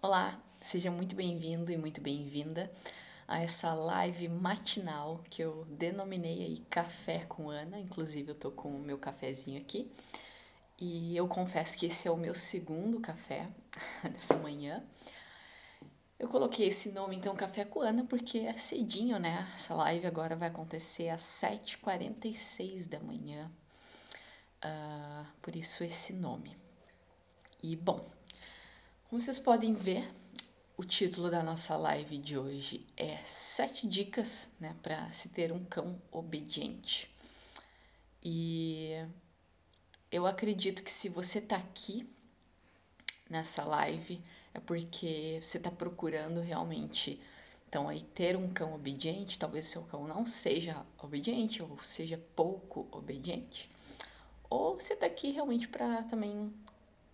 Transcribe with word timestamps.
Olá, 0.00 0.40
seja 0.60 0.92
muito 0.92 1.16
bem-vindo 1.16 1.72
e 1.72 1.76
muito 1.76 2.00
bem-vinda 2.00 2.70
a 3.26 3.42
essa 3.42 3.74
live 3.74 4.28
matinal 4.28 5.20
que 5.28 5.42
eu 5.42 5.64
denominei 5.70 6.44
aí 6.44 6.58
Café 6.70 7.24
com 7.28 7.50
Ana. 7.50 7.80
Inclusive, 7.80 8.30
eu 8.30 8.34
tô 8.36 8.52
com 8.52 8.68
o 8.68 8.78
meu 8.78 8.96
cafezinho 8.96 9.60
aqui. 9.60 9.90
E 10.78 11.16
eu 11.16 11.26
confesso 11.26 11.76
que 11.76 11.86
esse 11.86 12.06
é 12.06 12.12
o 12.12 12.16
meu 12.16 12.32
segundo 12.32 13.00
café 13.00 13.48
dessa 14.08 14.36
manhã. 14.36 14.84
Eu 16.16 16.28
coloquei 16.28 16.68
esse 16.68 16.92
nome, 16.92 17.16
então, 17.16 17.34
Café 17.34 17.64
com 17.64 17.80
Ana, 17.80 18.04
porque 18.04 18.38
é 18.38 18.56
cedinho, 18.56 19.18
né? 19.18 19.50
Essa 19.56 19.74
live 19.74 20.06
agora 20.06 20.36
vai 20.36 20.46
acontecer 20.46 21.08
às 21.08 21.22
7h46 21.22 22.88
da 22.88 23.00
manhã. 23.00 23.50
Uh, 24.64 25.26
por 25.42 25.56
isso, 25.56 25.82
esse 25.82 26.12
nome. 26.12 26.56
E, 27.60 27.74
bom, 27.74 28.00
como 29.08 29.18
vocês 29.18 29.38
podem 29.38 29.72
ver, 29.72 30.06
o 30.76 30.84
título 30.84 31.30
da 31.30 31.42
nossa 31.42 31.74
live 31.78 32.18
de 32.18 32.36
hoje 32.36 32.86
é 32.94 33.16
Sete 33.24 33.88
Dicas 33.88 34.50
né, 34.60 34.76
para 34.82 35.10
se 35.12 35.30
ter 35.30 35.50
um 35.50 35.64
cão 35.64 36.00
obediente. 36.12 37.10
E 38.22 38.92
eu 40.12 40.26
acredito 40.26 40.82
que 40.82 40.90
se 40.90 41.08
você 41.08 41.38
está 41.38 41.56
aqui 41.56 42.06
nessa 43.30 43.64
live 43.64 44.20
é 44.52 44.60
porque 44.60 45.38
você 45.40 45.56
está 45.56 45.70
procurando 45.70 46.40
realmente 46.40 47.18
então 47.66 47.88
aí 47.88 48.02
ter 48.14 48.36
um 48.36 48.50
cão 48.52 48.74
obediente, 48.74 49.38
talvez 49.38 49.68
seu 49.68 49.82
cão 49.84 50.06
não 50.06 50.26
seja 50.26 50.84
obediente 50.98 51.62
ou 51.62 51.78
seja 51.82 52.22
pouco 52.36 52.86
obediente, 52.90 53.70
ou 54.50 54.78
você 54.78 54.92
está 54.92 55.06
aqui 55.06 55.30
realmente 55.30 55.66
para 55.66 56.02
também 56.04 56.52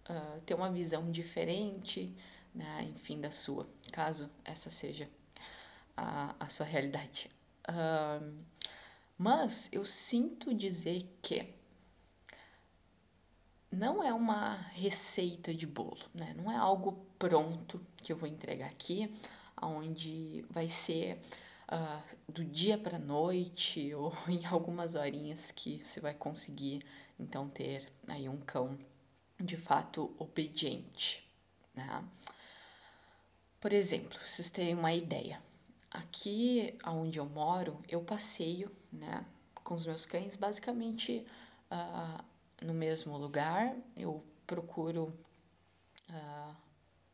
uh, 0.08 0.40
ter 0.42 0.54
uma 0.54 0.70
visão 0.70 1.10
diferente, 1.10 2.14
né, 2.54 2.90
enfim, 2.94 3.20
da 3.20 3.30
sua, 3.30 3.68
caso 3.92 4.30
essa 4.44 4.70
seja 4.70 5.08
a, 5.96 6.34
a 6.38 6.48
sua 6.48 6.66
realidade. 6.66 7.30
Uh, 7.68 8.44
mas 9.16 9.70
eu 9.72 9.84
sinto 9.84 10.52
dizer 10.54 11.08
que 11.22 11.54
não 13.70 14.02
é 14.02 14.12
uma 14.12 14.54
receita 14.72 15.52
de 15.52 15.66
bolo, 15.66 15.98
né? 16.14 16.34
Não 16.36 16.50
é 16.50 16.56
algo 16.56 17.06
pronto 17.18 17.84
que 17.96 18.12
eu 18.12 18.16
vou 18.16 18.28
entregar 18.28 18.66
aqui, 18.66 19.10
onde 19.60 20.44
vai 20.50 20.68
ser 20.68 21.18
uh, 21.68 22.32
do 22.32 22.44
dia 22.44 22.78
para 22.78 22.98
noite 22.98 23.92
ou 23.94 24.12
em 24.28 24.44
algumas 24.46 24.94
horinhas 24.94 25.50
que 25.50 25.84
você 25.84 26.00
vai 26.00 26.14
conseguir 26.14 26.84
então 27.18 27.48
ter 27.48 27.88
aí 28.08 28.28
um 28.28 28.40
cão 28.40 28.78
de 29.38 29.56
fato 29.56 30.14
obediente. 30.18 31.26
Né? 31.74 32.04
Por 33.60 33.72
exemplo, 33.72 34.18
vocês 34.24 34.50
terem 34.50 34.74
uma 34.74 34.92
ideia, 34.92 35.40
aqui 35.90 36.76
onde 36.86 37.18
eu 37.18 37.26
moro, 37.26 37.78
eu 37.88 38.02
passeio 38.02 38.70
né, 38.92 39.24
com 39.54 39.74
os 39.74 39.86
meus 39.86 40.04
cães 40.04 40.36
basicamente 40.36 41.26
uh, 41.70 42.24
no 42.62 42.74
mesmo 42.74 43.16
lugar. 43.16 43.74
Eu 43.96 44.22
procuro 44.46 45.16
uh, 46.10 46.54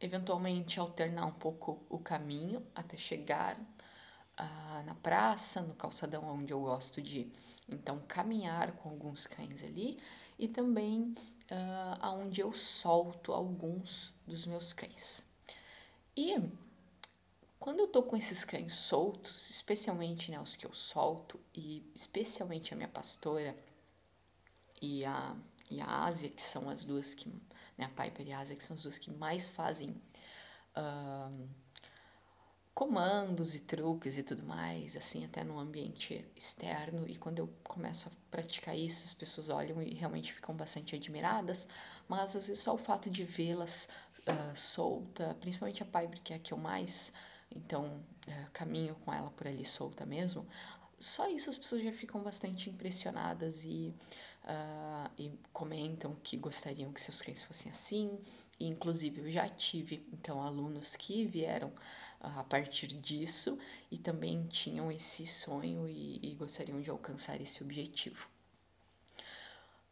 eventualmente 0.01 0.81
alternar 0.81 1.27
um 1.27 1.33
pouco 1.33 1.83
o 1.89 1.99
caminho 1.99 2.67
até 2.75 2.97
chegar 2.97 3.57
uh, 3.59 4.85
na 4.85 4.95
praça, 4.95 5.61
no 5.61 5.75
calçadão 5.75 6.25
onde 6.25 6.53
eu 6.53 6.61
gosto 6.61 7.01
de 7.01 7.31
então 7.69 8.03
caminhar 8.09 8.73
com 8.73 8.89
alguns 8.89 9.27
cães 9.27 9.63
ali 9.63 9.99
e 10.39 10.49
também 10.49 11.15
uh, 11.51 11.99
aonde 12.01 12.41
eu 12.41 12.53
solto 12.53 13.33
alguns 13.33 14.13
dos 14.27 14.47
meus 14.47 14.73
cães. 14.73 15.25
E 16.17 16.37
quando 17.59 17.81
eu 17.81 17.89
tô 17.89 18.03
com 18.03 18.17
esses 18.17 18.45
cães 18.45 18.75
soltos, 18.75 19.51
especialmente 19.51 20.31
né, 20.31 20.41
os 20.41 20.57
que 20.57 20.67
eu 20.67 20.73
solto, 20.73 21.39
e 21.55 21.85
especialmente 21.95 22.73
a 22.73 22.77
minha 22.77 22.89
pastora 22.89 23.57
e 24.81 25.05
a, 25.05 25.37
e 25.71 25.81
a 25.81 26.05
Ásia, 26.05 26.31
que 26.31 26.43
são 26.43 26.69
as 26.69 26.85
duas 26.85 27.15
que, 27.15 27.29
né, 27.77 27.85
a 27.85 28.03
Piper 28.03 28.27
e 28.27 28.33
a 28.33 28.39
Ásia, 28.39 28.57
que 28.57 28.65
são 28.65 28.75
as 28.75 28.83
duas 28.83 28.99
que 28.99 29.11
mais 29.11 29.49
fazem 29.49 29.91
uh, 30.77 31.49
comandos 32.75 33.55
e 33.55 33.61
truques 33.61 34.17
e 34.17 34.23
tudo 34.23 34.45
mais, 34.45 34.97
assim, 34.97 35.25
até 35.25 35.45
no 35.45 35.59
ambiente 35.59 36.25
externo. 36.37 37.07
E 37.09 37.17
quando 37.17 37.39
eu 37.39 37.49
começo 37.63 38.09
a 38.09 38.13
praticar 38.31 38.77
isso, 38.77 39.05
as 39.05 39.13
pessoas 39.13 39.49
olham 39.49 39.83
e 39.83 39.95
realmente 39.95 40.33
ficam 40.33 40.55
bastante 40.55 40.97
admiradas, 40.97 41.69
mas 42.09 42.37
às 42.37 42.47
vezes 42.47 42.63
só 42.63 42.75
o 42.75 42.79
fato 42.79 43.11
de 43.11 43.25
vê-las 43.25 43.89
uh, 44.21 44.57
solta, 44.57 45.37
principalmente 45.41 45.83
a 45.83 45.87
Piper, 45.87 46.23
que 46.23 46.33
é 46.33 46.37
a 46.37 46.39
que 46.39 46.53
eu 46.53 46.59
mais, 46.59 47.13
então, 47.55 48.03
uh, 48.29 48.51
caminho 48.53 48.95
com 49.05 49.13
ela 49.13 49.31
por 49.31 49.47
ali 49.47 49.65
solta 49.65 50.07
mesmo, 50.07 50.47
só 50.99 51.29
isso 51.29 51.49
as 51.49 51.57
pessoas 51.57 51.83
já 51.83 51.93
ficam 51.93 52.23
bastante 52.23 52.69
impressionadas 52.69 53.65
e, 53.65 53.95
uh, 54.45 55.11
e 55.19 55.33
comentam 55.53 56.15
que 56.23 56.37
gostariam 56.37 56.93
que 56.93 57.01
seus 57.01 57.23
cães 57.23 57.43
fossem 57.43 57.73
assim, 57.73 58.19
inclusive, 58.67 59.21
eu 59.23 59.31
já 59.31 59.49
tive, 59.49 60.07
então, 60.13 60.43
alunos 60.43 60.97
que 60.97 61.25
vieram 61.25 61.73
a 62.21 62.45
partir 62.45 62.89
disso 62.89 63.59
e 63.91 63.97
também 63.97 64.47
tinham 64.47 64.93
esse 64.93 65.27
sonho 65.27 65.89
e, 65.89 66.21
e 66.23 66.35
gostariam 66.35 66.81
de 66.81 66.91
alcançar 66.91 67.41
esse 67.41 67.63
objetivo. 67.63 68.29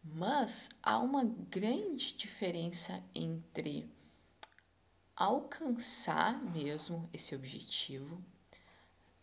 Mas 0.05 0.71
há 0.83 0.99
uma 0.99 1.25
grande 1.25 2.13
diferença 2.13 3.03
entre 3.15 3.89
alcançar 5.17 6.41
mesmo 6.43 7.09
esse 7.13 7.35
objetivo, 7.35 8.23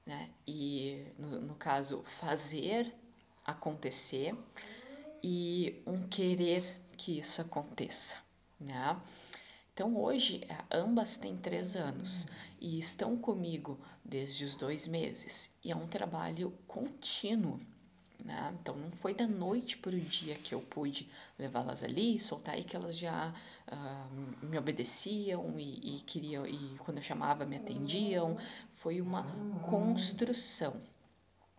né? 0.06 0.30
E 0.46 1.08
no, 1.18 1.42
no 1.42 1.56
caso, 1.56 2.04
fazer 2.04 2.94
acontecer 3.46 4.36
e 5.24 5.82
um 5.86 6.08
querer 6.08 6.64
que 6.98 7.20
isso 7.20 7.42
aconteça, 7.42 8.18
né? 8.60 9.00
Então 9.76 9.98
hoje 9.98 10.40
ambas 10.72 11.18
têm 11.18 11.36
três 11.36 11.76
anos 11.76 12.28
e 12.62 12.80
estão 12.80 13.18
comigo 13.18 13.78
desde 14.06 14.46
os 14.46 14.56
dois 14.56 14.88
meses 14.88 15.54
e 15.62 15.70
é 15.70 15.76
um 15.76 15.86
trabalho 15.86 16.54
contínuo. 16.66 17.60
Né? 18.24 18.56
Então 18.62 18.74
não 18.78 18.90
foi 18.90 19.14
da 19.14 19.28
noite 19.28 19.76
para 19.78 19.94
o 19.94 20.00
dia 20.00 20.36
que 20.36 20.56
eu 20.56 20.62
pude 20.62 21.10
levá-las 21.38 21.84
ali, 21.84 22.18
soltar 22.22 22.58
e 22.58 22.64
que 22.64 22.74
elas 22.74 22.98
já 22.98 23.34
uh, 23.68 24.46
me 24.46 24.58
obedeciam 24.58 25.60
e, 25.60 25.98
e 25.98 26.00
queriam 26.00 26.48
e 26.48 26.78
quando 26.80 27.00
eu 27.00 27.04
chamava 27.04 27.46
me 27.46 27.58
atendiam. 27.58 28.38
Foi 28.76 29.02
uma 29.02 29.24
construção, 29.62 30.82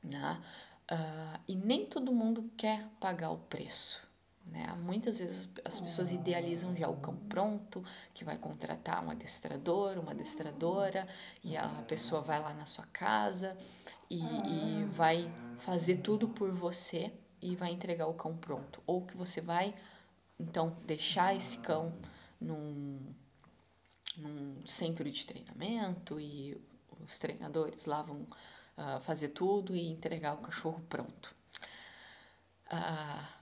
né? 0.02 0.42
Uh, 0.90 1.40
e 1.46 1.54
nem 1.54 1.84
todo 1.84 2.10
mundo 2.12 2.50
quer 2.56 2.88
pagar 2.98 3.30
o 3.30 3.36
preço. 3.36 4.08
Né? 4.46 4.66
Muitas 4.78 5.18
vezes 5.18 5.48
as 5.64 5.78
pessoas 5.78 6.12
idealizam 6.12 6.74
já 6.76 6.88
o 6.88 6.96
cão 6.96 7.16
pronto, 7.28 7.84
que 8.14 8.24
vai 8.24 8.38
contratar 8.38 9.04
um 9.04 9.10
adestrador, 9.10 9.98
uma 9.98 10.12
adestradora, 10.12 11.06
e 11.42 11.56
a 11.56 11.68
pessoa 11.88 12.20
vai 12.20 12.40
lá 12.40 12.54
na 12.54 12.66
sua 12.66 12.86
casa 12.86 13.56
e, 14.08 14.20
e 14.20 14.84
vai 14.92 15.30
fazer 15.58 15.96
tudo 15.96 16.28
por 16.28 16.52
você 16.52 17.12
e 17.42 17.56
vai 17.56 17.72
entregar 17.72 18.06
o 18.06 18.14
cão 18.14 18.36
pronto. 18.36 18.82
Ou 18.86 19.02
que 19.02 19.16
você 19.16 19.40
vai, 19.40 19.74
então, 20.38 20.76
deixar 20.86 21.34
esse 21.34 21.58
cão 21.58 21.94
num, 22.40 23.00
num 24.16 24.66
centro 24.66 25.10
de 25.10 25.26
treinamento 25.26 26.20
e 26.20 26.60
os 27.04 27.18
treinadores 27.18 27.86
lá 27.86 28.02
vão 28.02 28.22
uh, 28.22 29.00
fazer 29.00 29.28
tudo 29.28 29.74
e 29.74 29.88
entregar 29.88 30.34
o 30.34 30.38
cachorro 30.38 30.82
pronto. 30.88 31.34
Uh, 32.72 33.35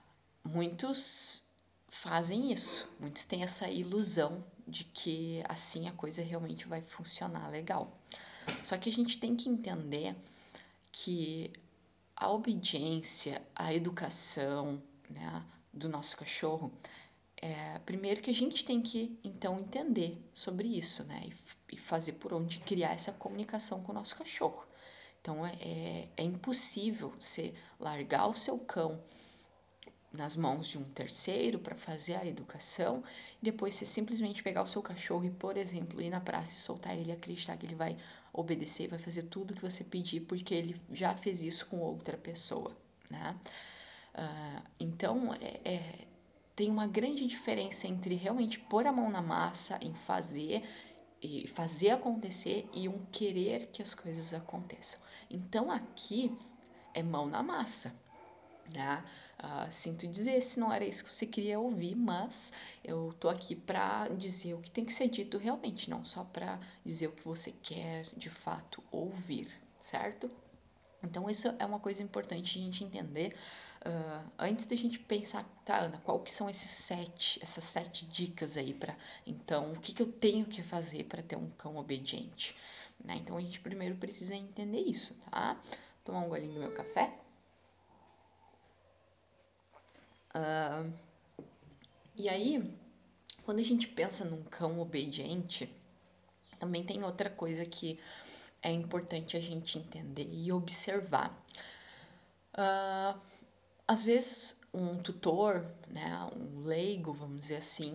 muitos 0.44 1.42
fazem 1.88 2.52
isso, 2.52 2.88
muitos 3.00 3.24
têm 3.24 3.42
essa 3.42 3.68
ilusão 3.70 4.44
de 4.66 4.84
que 4.84 5.42
assim 5.48 5.88
a 5.88 5.92
coisa 5.92 6.22
realmente 6.22 6.66
vai 6.66 6.82
funcionar 6.82 7.48
legal. 7.48 7.98
Só 8.62 8.76
que 8.76 8.88
a 8.88 8.92
gente 8.92 9.18
tem 9.18 9.34
que 9.34 9.48
entender 9.48 10.14
que 10.92 11.52
a 12.16 12.30
obediência, 12.30 13.42
a 13.54 13.72
educação 13.72 14.82
né, 15.08 15.42
do 15.72 15.88
nosso 15.88 16.16
cachorro, 16.16 16.72
é, 17.36 17.78
primeiro 17.80 18.22
que 18.22 18.30
a 18.30 18.34
gente 18.34 18.64
tem 18.64 18.80
que 18.80 19.18
então 19.22 19.58
entender 19.58 20.16
sobre 20.32 20.68
isso, 20.68 21.04
né? 21.04 21.22
E, 21.26 21.74
e 21.74 21.78
fazer 21.78 22.12
por 22.12 22.32
onde 22.32 22.60
criar 22.60 22.92
essa 22.92 23.12
comunicação 23.12 23.82
com 23.82 23.92
o 23.92 23.94
nosso 23.94 24.16
cachorro. 24.16 24.64
Então 25.20 25.44
é, 25.44 25.52
é, 25.60 26.08
é 26.16 26.22
impossível 26.22 27.12
você 27.18 27.54
largar 27.78 28.28
o 28.28 28.34
seu 28.34 28.58
cão 28.58 29.02
nas 30.16 30.36
mãos 30.36 30.68
de 30.68 30.78
um 30.78 30.84
terceiro 30.84 31.58
para 31.58 31.76
fazer 31.76 32.14
a 32.14 32.26
educação, 32.26 33.02
e 33.40 33.44
depois 33.44 33.74
você 33.74 33.86
simplesmente 33.86 34.42
pegar 34.42 34.62
o 34.62 34.66
seu 34.66 34.82
cachorro 34.82 35.24
e, 35.24 35.30
por 35.30 35.56
exemplo, 35.56 36.00
ir 36.00 36.10
na 36.10 36.20
praça 36.20 36.54
e 36.54 36.58
soltar 36.58 36.96
ele 36.96 37.10
e 37.10 37.12
acreditar 37.12 37.56
que 37.56 37.66
ele 37.66 37.74
vai 37.74 37.96
obedecer, 38.32 38.88
vai 38.88 38.98
fazer 38.98 39.24
tudo 39.24 39.54
que 39.54 39.62
você 39.62 39.84
pedir, 39.84 40.20
porque 40.20 40.54
ele 40.54 40.80
já 40.92 41.14
fez 41.14 41.42
isso 41.42 41.66
com 41.66 41.78
outra 41.78 42.16
pessoa, 42.16 42.76
né? 43.10 43.36
Uh, 44.14 44.62
então, 44.78 45.34
é, 45.34 45.60
é, 45.64 46.06
tem 46.54 46.70
uma 46.70 46.86
grande 46.86 47.26
diferença 47.26 47.86
entre 47.86 48.14
realmente 48.14 48.60
pôr 48.60 48.86
a 48.86 48.92
mão 48.92 49.10
na 49.10 49.20
massa 49.20 49.78
em 49.82 49.92
fazer 49.92 50.62
e 51.20 51.48
fazer 51.48 51.90
acontecer 51.90 52.68
e 52.72 52.86
um 52.86 53.06
querer 53.06 53.68
que 53.68 53.82
as 53.82 53.94
coisas 53.94 54.34
aconteçam. 54.34 55.00
Então 55.30 55.70
aqui 55.70 56.36
é 56.92 57.02
mão 57.02 57.26
na 57.26 57.42
massa. 57.42 57.94
Né? 58.72 59.04
Uh, 59.42 59.70
sinto 59.70 60.06
dizer 60.08 60.40
se 60.40 60.58
não 60.58 60.72
era 60.72 60.84
isso 60.84 61.04
que 61.04 61.12
você 61.12 61.26
queria 61.26 61.58
ouvir, 61.60 61.94
mas 61.94 62.52
eu 62.82 63.14
tô 63.20 63.28
aqui 63.28 63.54
para 63.54 64.08
dizer 64.08 64.54
o 64.54 64.60
que 64.60 64.70
tem 64.70 64.84
que 64.84 64.92
ser 64.92 65.08
dito 65.08 65.38
realmente, 65.38 65.90
não 65.90 66.04
só 66.04 66.24
para 66.24 66.58
dizer 66.84 67.08
o 67.08 67.12
que 67.12 67.24
você 67.24 67.52
quer 67.62 68.06
de 68.16 68.30
fato 68.30 68.82
ouvir, 68.90 69.48
certo? 69.80 70.30
Então, 71.04 71.28
isso 71.28 71.54
é 71.58 71.64
uma 71.66 71.78
coisa 71.78 72.02
importante 72.02 72.58
a 72.58 72.62
gente 72.62 72.82
entender 72.82 73.36
uh, 73.86 74.30
antes 74.38 74.66
da 74.66 74.74
gente 74.74 74.98
pensar, 74.98 75.44
tá, 75.64 75.78
Ana, 75.78 76.00
qual 76.02 76.18
que 76.20 76.32
são 76.32 76.48
esses 76.48 76.70
sete, 76.70 77.38
essas 77.42 77.64
sete 77.64 78.06
dicas 78.06 78.56
aí 78.56 78.72
para, 78.72 78.96
então, 79.26 79.72
o 79.72 79.78
que, 79.78 79.92
que 79.92 80.02
eu 80.02 80.10
tenho 80.10 80.46
que 80.46 80.62
fazer 80.62 81.04
para 81.04 81.22
ter 81.22 81.36
um 81.36 81.50
cão 81.50 81.76
obediente? 81.76 82.56
Né? 83.04 83.16
Então, 83.20 83.36
a 83.36 83.40
gente 83.40 83.60
primeiro 83.60 83.96
precisa 83.96 84.34
entender 84.34 84.80
isso, 84.80 85.14
tá? 85.30 85.60
Tomar 86.04 86.20
um 86.20 86.28
golinho 86.28 86.54
do 86.54 86.60
meu 86.60 86.72
café. 86.72 87.12
Uh, 90.34 90.92
e 92.16 92.28
aí, 92.28 92.76
quando 93.44 93.60
a 93.60 93.64
gente 93.64 93.86
pensa 93.86 94.24
num 94.24 94.42
cão 94.44 94.80
obediente, 94.80 95.68
também 96.58 96.82
tem 96.82 97.04
outra 97.04 97.28
coisa 97.28 97.64
que 97.66 97.98
é 98.62 98.72
importante 98.72 99.36
a 99.36 99.40
gente 99.40 99.78
entender 99.78 100.28
e 100.32 100.50
observar. 100.50 101.30
Uh, 102.54 103.20
às 103.86 104.02
vezes, 104.02 104.56
um 104.72 104.96
tutor, 104.96 105.66
né, 105.88 106.30
um 106.34 106.62
leigo, 106.62 107.12
vamos 107.12 107.40
dizer 107.40 107.56
assim, 107.56 107.94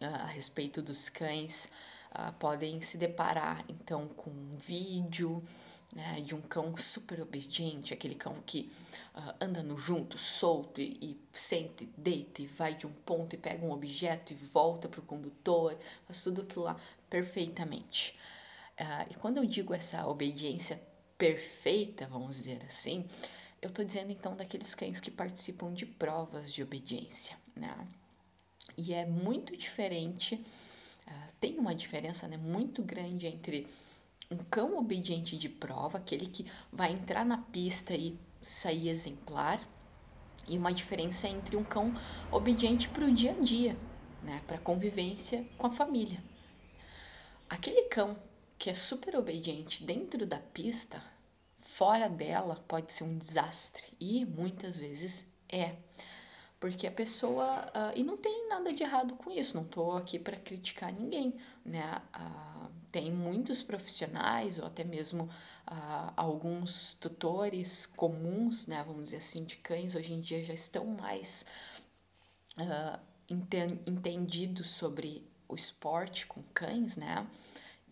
uh, 0.00 0.14
a 0.22 0.26
respeito 0.26 0.82
dos 0.82 1.08
cães, 1.08 1.70
uh, 2.10 2.32
podem 2.34 2.80
se 2.82 2.98
deparar 2.98 3.64
então 3.68 4.08
com 4.08 4.30
um 4.30 4.56
vídeo 4.58 5.42
né, 5.94 6.20
de 6.20 6.34
um 6.34 6.40
cão 6.40 6.76
super 6.76 7.20
obediente, 7.20 7.92
aquele 7.92 8.14
cão 8.14 8.40
que 8.46 8.70
uh, 9.14 9.34
anda 9.40 9.62
no 9.62 9.76
junto, 9.76 10.16
solto 10.16 10.80
e, 10.80 10.96
e 11.02 11.20
sente, 11.32 11.88
deita 11.96 12.42
e 12.42 12.46
vai 12.46 12.74
de 12.74 12.86
um 12.86 12.92
ponto 12.92 13.34
e 13.34 13.38
pega 13.38 13.64
um 13.64 13.72
objeto 13.72 14.32
e 14.32 14.36
volta 14.36 14.88
para 14.88 15.00
o 15.00 15.04
condutor, 15.04 15.76
faz 16.06 16.22
tudo 16.22 16.42
aquilo 16.42 16.64
lá 16.64 16.76
perfeitamente. 17.08 18.16
Uh, 18.78 19.10
e 19.10 19.14
quando 19.14 19.38
eu 19.38 19.44
digo 19.44 19.74
essa 19.74 20.06
obediência 20.06 20.80
perfeita, 21.18 22.06
vamos 22.06 22.36
dizer 22.36 22.62
assim, 22.66 23.04
eu 23.60 23.68
estou 23.68 23.84
dizendo 23.84 24.12
então 24.12 24.36
daqueles 24.36 24.74
cães 24.74 25.00
que 25.00 25.10
participam 25.10 25.72
de 25.74 25.84
provas 25.84 26.52
de 26.52 26.62
obediência, 26.62 27.36
né? 27.54 27.76
E 28.78 28.94
é 28.94 29.04
muito 29.04 29.56
diferente, 29.56 30.36
uh, 30.36 31.32
tem 31.40 31.58
uma 31.58 31.74
diferença 31.74 32.28
né, 32.28 32.36
muito 32.36 32.80
grande 32.82 33.26
entre 33.26 33.66
um 34.30 34.36
cão 34.36 34.78
obediente 34.78 35.36
de 35.36 35.48
prova, 35.48 35.98
aquele 35.98 36.26
que 36.26 36.46
vai 36.72 36.92
entrar 36.92 37.24
na 37.24 37.38
pista 37.38 37.94
e 37.94 38.18
sair 38.40 38.88
exemplar, 38.88 39.60
e 40.46 40.56
uma 40.56 40.72
diferença 40.72 41.28
entre 41.28 41.56
um 41.56 41.64
cão 41.64 41.92
obediente 42.30 42.88
para 42.88 43.04
o 43.04 43.12
dia 43.12 43.32
a 43.32 43.40
dia, 43.40 43.76
né, 44.22 44.40
para 44.46 44.58
convivência 44.58 45.46
com 45.58 45.66
a 45.66 45.70
família. 45.70 46.22
Aquele 47.48 47.82
cão 47.84 48.16
que 48.58 48.70
é 48.70 48.74
super 48.74 49.16
obediente 49.16 49.84
dentro 49.84 50.24
da 50.24 50.38
pista, 50.38 51.02
fora 51.58 52.08
dela 52.08 52.62
pode 52.68 52.92
ser 52.92 53.04
um 53.04 53.18
desastre 53.18 53.92
e 53.98 54.24
muitas 54.24 54.78
vezes 54.78 55.26
é. 55.48 55.74
Porque 56.58 56.86
a 56.86 56.92
pessoa. 56.92 57.66
Uh, 57.68 57.98
e 57.98 58.04
não 58.04 58.18
tem 58.18 58.48
nada 58.48 58.72
de 58.72 58.82
errado 58.82 59.14
com 59.14 59.30
isso, 59.30 59.56
não 59.56 59.64
estou 59.64 59.96
aqui 59.96 60.18
para 60.18 60.36
criticar 60.36 60.92
ninguém, 60.92 61.34
né? 61.64 62.02
Uh, 62.14 62.79
tem 62.90 63.12
muitos 63.12 63.62
profissionais 63.62 64.58
ou 64.58 64.66
até 64.66 64.84
mesmo 64.84 65.24
uh, 65.24 66.12
alguns 66.16 66.94
tutores 66.94 67.86
comuns, 67.86 68.66
né? 68.66 68.82
Vamos 68.86 69.04
dizer 69.04 69.18
assim, 69.18 69.44
de 69.44 69.56
cães, 69.56 69.94
hoje 69.94 70.12
em 70.12 70.20
dia 70.20 70.42
já 70.42 70.54
estão 70.54 70.84
mais 70.86 71.46
entendidos 73.86 74.68
sobre 74.70 75.26
o 75.48 75.54
esporte 75.54 76.26
com 76.26 76.42
cães, 76.52 76.96
né? 76.96 77.26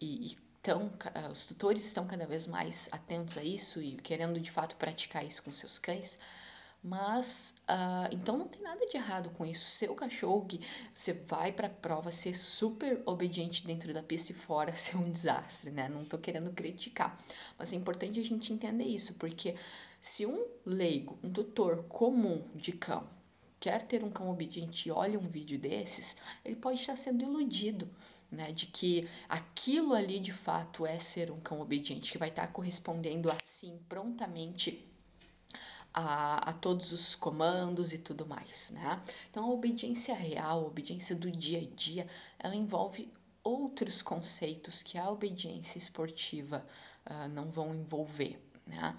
E, 0.00 0.32
e 0.32 0.38
estão, 0.58 0.90
ah, 1.14 1.28
os 1.30 1.46
tutores 1.46 1.84
estão 1.84 2.06
cada 2.06 2.26
vez 2.26 2.46
mais 2.46 2.88
atentos 2.92 3.38
a 3.38 3.42
isso 3.42 3.80
e 3.80 3.92
querendo 3.96 4.38
de 4.38 4.50
fato 4.50 4.76
praticar 4.76 5.24
isso 5.24 5.42
com 5.42 5.52
seus 5.52 5.78
cães. 5.78 6.18
Mas, 6.82 7.56
uh, 7.68 8.08
então 8.12 8.36
não 8.36 8.46
tem 8.46 8.62
nada 8.62 8.86
de 8.86 8.96
errado 8.96 9.30
com 9.30 9.44
isso. 9.44 9.64
Seu 9.70 9.94
cachorro 9.94 10.46
que 10.46 10.60
você 10.94 11.12
vai 11.12 11.50
pra 11.50 11.68
prova 11.68 12.12
ser 12.12 12.36
super 12.36 13.02
obediente 13.04 13.66
dentro 13.66 13.92
da 13.92 14.02
pista 14.02 14.32
e 14.32 14.34
fora 14.34 14.72
ser 14.76 14.96
um 14.96 15.10
desastre, 15.10 15.70
né? 15.70 15.88
Não 15.88 16.04
tô 16.04 16.18
querendo 16.18 16.52
criticar. 16.52 17.18
Mas 17.58 17.72
é 17.72 17.76
importante 17.76 18.20
a 18.20 18.24
gente 18.24 18.52
entender 18.52 18.84
isso, 18.84 19.14
porque 19.14 19.56
se 20.00 20.24
um 20.24 20.46
leigo, 20.64 21.18
um 21.22 21.30
tutor 21.32 21.82
comum 21.84 22.44
de 22.54 22.72
cão, 22.72 23.08
quer 23.58 23.84
ter 23.84 24.04
um 24.04 24.10
cão 24.10 24.30
obediente 24.30 24.88
e 24.88 24.92
olha 24.92 25.18
um 25.18 25.26
vídeo 25.26 25.58
desses, 25.58 26.16
ele 26.44 26.54
pode 26.54 26.78
estar 26.78 26.96
sendo 26.96 27.24
iludido 27.24 27.88
né, 28.30 28.52
de 28.52 28.66
que 28.66 29.08
aquilo 29.28 29.94
ali 29.94 30.20
de 30.20 30.32
fato 30.32 30.86
é 30.86 30.98
ser 30.98 31.30
um 31.30 31.40
cão 31.40 31.60
obediente, 31.60 32.12
que 32.12 32.18
vai 32.18 32.28
estar 32.28 32.46
correspondendo 32.48 33.30
assim 33.30 33.80
prontamente 33.88 34.86
a, 35.92 36.50
a 36.50 36.52
todos 36.52 36.92
os 36.92 37.14
comandos 37.14 37.92
e 37.92 37.98
tudo 37.98 38.26
mais, 38.26 38.70
né? 38.70 39.00
Então 39.30 39.44
a 39.44 39.50
obediência 39.50 40.14
real, 40.14 40.60
a 40.60 40.66
obediência 40.66 41.14
do 41.16 41.30
dia 41.30 41.60
a 41.60 41.74
dia, 41.74 42.06
ela 42.38 42.54
envolve 42.54 43.10
outros 43.42 44.02
conceitos 44.02 44.82
que 44.82 44.98
a 44.98 45.10
obediência 45.10 45.78
esportiva 45.78 46.66
uh, 47.06 47.28
não 47.28 47.50
vão 47.50 47.74
envolver, 47.74 48.40
né? 48.66 48.98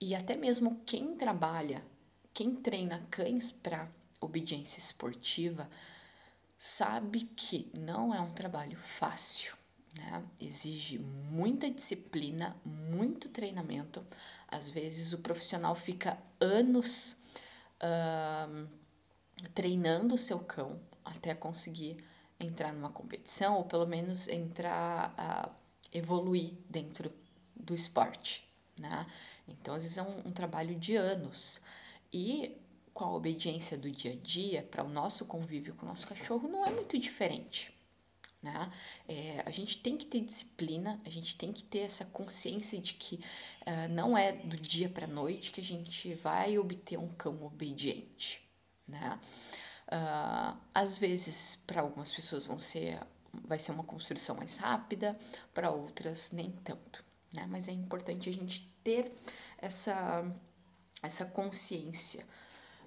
E 0.00 0.14
até 0.14 0.36
mesmo 0.36 0.80
quem 0.86 1.16
trabalha, 1.16 1.84
quem 2.32 2.54
treina 2.54 3.04
cães 3.10 3.50
para 3.50 3.90
obediência 4.20 4.78
esportiva, 4.78 5.68
sabe 6.58 7.20
que 7.20 7.70
não 7.76 8.14
é 8.14 8.20
um 8.20 8.32
trabalho 8.32 8.76
fácil, 8.76 9.56
né? 9.96 10.22
Exige 10.40 10.98
muita 10.98 11.70
disciplina, 11.70 12.56
muito 12.64 13.28
treinamento. 13.28 14.04
Às 14.48 14.70
vezes 14.70 15.12
o 15.12 15.18
profissional 15.18 15.74
fica 15.74 16.18
anos 16.40 17.16
uh, 17.82 18.66
treinando 19.54 20.14
o 20.14 20.18
seu 20.18 20.38
cão 20.40 20.80
até 21.04 21.34
conseguir 21.34 22.02
entrar 22.40 22.72
numa 22.72 22.90
competição 22.90 23.56
ou 23.56 23.64
pelo 23.64 23.86
menos 23.86 24.28
entrar 24.28 25.14
a 25.16 25.50
evoluir 25.92 26.54
dentro 26.68 27.12
do 27.54 27.74
esporte, 27.74 28.48
né? 28.78 29.06
Então 29.46 29.74
às 29.74 29.82
vezes 29.82 29.98
é 29.98 30.02
um, 30.02 30.28
um 30.28 30.32
trabalho 30.32 30.74
de 30.74 30.96
anos 30.96 31.60
e 32.12 32.56
com 32.98 33.04
a 33.04 33.14
obediência 33.14 33.78
do 33.78 33.88
dia 33.90 34.12
a 34.12 34.16
dia, 34.16 34.62
para 34.68 34.82
o 34.82 34.88
nosso 34.88 35.24
convívio 35.26 35.72
com 35.74 35.86
o 35.86 35.88
nosso 35.88 36.04
cachorro, 36.08 36.48
não 36.48 36.66
é 36.66 36.70
muito 36.70 36.98
diferente. 36.98 37.72
Né? 38.42 38.70
É, 39.08 39.42
a 39.44 39.50
gente 39.50 39.78
tem 39.78 39.96
que 39.96 40.06
ter 40.06 40.20
disciplina, 40.20 41.00
a 41.04 41.10
gente 41.10 41.36
tem 41.36 41.52
que 41.52 41.62
ter 41.62 41.80
essa 41.80 42.04
consciência 42.04 42.78
de 42.78 42.94
que 42.94 43.16
uh, 43.16 43.88
não 43.90 44.16
é 44.16 44.32
do 44.32 44.56
dia 44.56 44.88
para 44.88 45.06
noite 45.06 45.50
que 45.50 45.60
a 45.60 45.64
gente 45.64 46.14
vai 46.14 46.56
obter 46.56 46.98
um 46.98 47.08
cão 47.08 47.42
obediente. 47.44 48.40
Né? 48.86 49.18
Uh, 49.88 50.56
às 50.72 50.98
vezes, 50.98 51.56
para 51.66 51.80
algumas 51.80 52.14
pessoas 52.14 52.46
vão 52.46 52.58
ser, 52.58 53.00
vai 53.32 53.58
ser 53.58 53.72
uma 53.72 53.84
construção 53.84 54.36
mais 54.36 54.58
rápida, 54.58 55.18
para 55.52 55.70
outras 55.70 56.30
nem 56.30 56.50
tanto. 56.50 57.04
Né? 57.32 57.44
Mas 57.48 57.68
é 57.68 57.72
importante 57.72 58.28
a 58.28 58.32
gente 58.32 58.72
ter 58.84 59.10
essa, 59.58 60.24
essa 61.02 61.24
consciência 61.24 62.24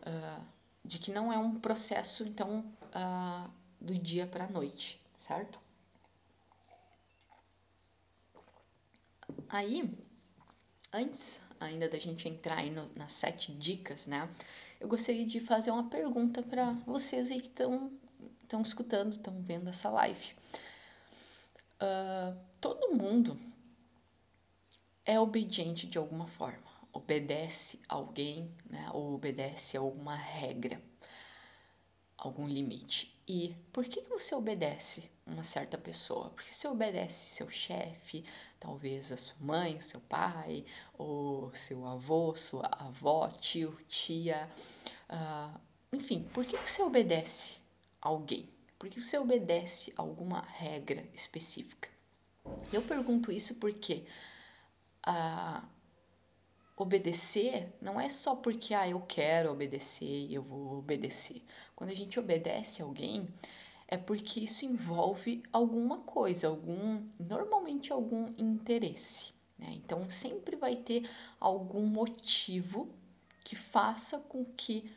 uh, 0.01 0.45
de 0.85 0.97
que 0.97 1.11
não 1.11 1.31
é 1.31 1.37
um 1.37 1.59
processo, 1.59 2.23
então, 2.23 2.65
uh, 2.95 3.51
do 3.79 3.97
dia 3.97 4.25
para 4.25 4.45
a 4.45 4.49
noite, 4.49 5.00
certo? 5.21 5.59
Aí, 9.47 9.97
antes 10.91 11.41
ainda 11.59 11.87
da 11.87 11.99
gente 11.99 12.27
entrar 12.27 12.57
aí 12.57 12.69
no, 12.69 12.89
nas 12.95 13.13
sete 13.13 13.51
dicas, 13.51 14.07
né? 14.07 14.27
Eu 14.79 14.87
gostaria 14.87 15.25
de 15.25 15.39
fazer 15.39 15.71
uma 15.71 15.89
pergunta 15.89 16.41
para 16.41 16.71
vocês 16.85 17.29
aí 17.29 17.39
que 17.39 17.47
estão 17.47 17.91
estão 18.43 18.61
escutando, 18.61 19.13
estão 19.13 19.41
vendo 19.41 19.69
essa 19.69 19.89
live. 19.89 20.33
Uh, 21.81 22.37
todo 22.59 22.95
mundo 22.95 23.37
é 25.05 25.19
obediente 25.19 25.87
de 25.87 25.97
alguma 25.97 26.27
forma 26.27 26.71
obedece 26.93 27.79
a 27.87 27.95
alguém, 27.95 28.53
né, 28.69 28.89
ou 28.93 29.13
obedece 29.13 29.77
a 29.77 29.79
alguma 29.79 30.15
regra, 30.15 30.81
algum 32.17 32.47
limite. 32.47 33.10
E 33.27 33.55
por 33.71 33.85
que, 33.85 34.01
que 34.01 34.09
você 34.09 34.35
obedece 34.35 35.09
uma 35.25 35.43
certa 35.43 35.77
pessoa? 35.77 36.29
Porque 36.31 36.53
você 36.53 36.67
obedece 36.67 37.29
seu 37.29 37.49
chefe, 37.49 38.25
talvez 38.59 39.11
a 39.11 39.17
sua 39.17 39.37
mãe, 39.39 39.79
seu 39.79 39.99
pai, 40.01 40.65
ou 40.97 41.53
seu 41.55 41.85
avô, 41.85 42.35
sua 42.35 42.67
avó, 42.71 43.27
tio, 43.29 43.77
tia, 43.87 44.49
uh, 45.09 45.59
enfim, 45.93 46.23
por 46.33 46.45
que 46.45 46.57
você 46.57 46.81
obedece 46.81 47.57
alguém? 48.01 48.49
Por 48.79 48.89
que 48.89 48.99
você 48.99 49.17
obedece 49.17 49.93
alguma 49.95 50.41
regra 50.41 51.05
específica? 51.13 51.89
Eu 52.73 52.81
pergunto 52.81 53.31
isso 53.31 53.55
porque 53.55 54.05
ah, 55.03 55.63
obedecer 56.81 57.67
não 57.81 57.99
é 57.99 58.09
só 58.09 58.35
porque 58.35 58.73
ah, 58.73 58.87
eu 58.87 59.01
quero 59.01 59.51
obedecer 59.51 60.27
e 60.27 60.33
eu 60.33 60.41
vou 60.41 60.79
obedecer. 60.79 61.43
Quando 61.75 61.91
a 61.91 61.95
gente 61.95 62.19
obedece 62.19 62.81
alguém, 62.81 63.27
é 63.87 63.97
porque 63.97 64.39
isso 64.39 64.65
envolve 64.65 65.43
alguma 65.51 65.99
coisa, 65.99 66.47
algum, 66.47 67.03
normalmente 67.19 67.91
algum 67.91 68.27
interesse. 68.37 69.33
Né? 69.57 69.67
Então 69.73 70.09
sempre 70.09 70.55
vai 70.55 70.75
ter 70.75 71.09
algum 71.39 71.85
motivo 71.85 72.89
que 73.43 73.55
faça 73.55 74.19
com 74.19 74.45
que 74.45 74.89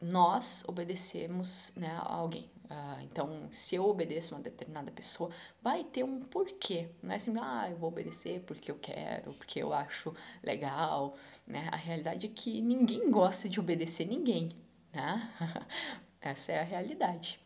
nós 0.00 0.64
obedecemos 0.66 1.72
né, 1.76 1.90
a 2.00 2.14
alguém. 2.14 2.50
Uh, 2.70 3.02
então, 3.02 3.48
se 3.52 3.76
eu 3.76 3.88
obedeço 3.88 4.34
uma 4.34 4.40
determinada 4.40 4.90
pessoa, 4.90 5.30
vai 5.62 5.84
ter 5.84 6.02
um 6.02 6.20
porquê. 6.20 6.88
Não 7.02 7.12
é 7.12 7.16
assim, 7.16 7.34
ah, 7.38 7.68
eu 7.70 7.76
vou 7.76 7.88
obedecer 7.88 8.40
porque 8.40 8.70
eu 8.70 8.76
quero, 8.76 9.32
porque 9.34 9.62
eu 9.62 9.72
acho 9.72 10.14
legal. 10.42 11.16
Né? 11.46 11.68
A 11.70 11.76
realidade 11.76 12.26
é 12.26 12.28
que 12.28 12.60
ninguém 12.60 13.10
gosta 13.10 13.48
de 13.48 13.60
obedecer 13.60 14.06
ninguém. 14.06 14.50
Né? 14.92 15.30
Essa 16.20 16.52
é 16.52 16.60
a 16.60 16.64
realidade. 16.64 17.38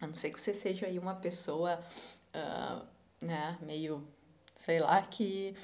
A 0.00 0.06
não 0.06 0.14
ser 0.14 0.30
que 0.30 0.40
você 0.40 0.52
seja 0.52 0.86
aí 0.86 0.98
uma 0.98 1.14
pessoa 1.14 1.82
uh, 2.34 2.86
né, 3.20 3.58
meio, 3.62 4.06
sei 4.54 4.78
lá, 4.78 5.00
que 5.02 5.54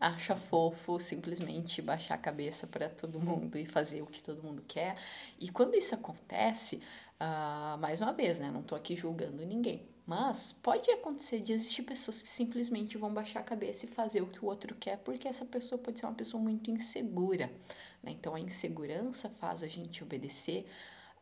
acha 0.00 0.36
fofo 0.36 1.00
simplesmente 1.00 1.80
baixar 1.80 2.14
a 2.14 2.18
cabeça 2.18 2.66
para 2.66 2.88
todo 2.88 3.18
mundo 3.20 3.56
e 3.56 3.66
fazer 3.66 4.02
o 4.02 4.06
que 4.06 4.22
todo 4.22 4.42
mundo 4.42 4.62
quer. 4.66 4.96
E 5.40 5.50
quando 5.50 5.74
isso 5.74 5.94
acontece, 5.94 6.82
uh, 7.20 7.78
mais 7.78 8.00
uma 8.00 8.12
vez, 8.12 8.38
né? 8.38 8.50
Não 8.50 8.62
tô 8.62 8.74
aqui 8.74 8.96
julgando 8.96 9.44
ninguém. 9.44 9.88
Mas 10.06 10.52
pode 10.52 10.88
acontecer 10.90 11.40
de 11.40 11.52
existir 11.52 11.82
pessoas 11.82 12.22
que 12.22 12.28
simplesmente 12.28 12.96
vão 12.96 13.12
baixar 13.12 13.40
a 13.40 13.42
cabeça 13.42 13.86
e 13.86 13.88
fazer 13.88 14.20
o 14.22 14.28
que 14.28 14.44
o 14.44 14.48
outro 14.48 14.74
quer, 14.76 14.98
porque 14.98 15.26
essa 15.26 15.44
pessoa 15.44 15.80
pode 15.80 15.98
ser 15.98 16.06
uma 16.06 16.14
pessoa 16.14 16.40
muito 16.40 16.70
insegura. 16.70 17.50
Né? 18.02 18.12
Então 18.12 18.34
a 18.34 18.40
insegurança 18.40 19.28
faz 19.28 19.64
a 19.64 19.68
gente 19.68 20.04
obedecer 20.04 20.64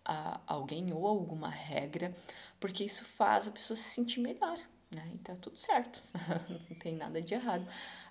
a 0.04 0.38
alguém 0.46 0.92
ou 0.92 1.06
alguma 1.06 1.48
regra, 1.48 2.14
porque 2.60 2.84
isso 2.84 3.06
faz 3.06 3.48
a 3.48 3.50
pessoa 3.50 3.74
se 3.74 3.84
sentir 3.84 4.20
melhor. 4.20 4.58
Né? 4.94 5.12
E 5.14 5.18
tá 5.18 5.34
tudo 5.34 5.56
certo, 5.56 6.02
não 6.68 6.78
tem 6.78 6.94
nada 6.94 7.22
de 7.22 7.32
errado. 7.32 7.66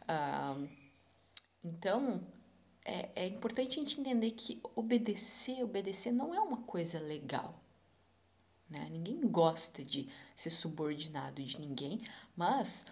Ah, 0.07 0.57
então, 1.63 2.19
é, 2.83 3.09
é 3.15 3.27
importante 3.27 3.79
a 3.79 3.83
gente 3.83 3.99
entender 3.99 4.31
que 4.31 4.59
obedecer, 4.75 5.63
obedecer 5.63 6.11
não 6.11 6.33
é 6.33 6.39
uma 6.39 6.63
coisa 6.63 6.99
legal. 6.99 7.62
Né? 8.69 8.87
Ninguém 8.91 9.21
gosta 9.27 9.83
de 9.83 10.07
ser 10.35 10.49
subordinado 10.49 11.43
de 11.43 11.59
ninguém, 11.59 12.01
mas 12.35 12.85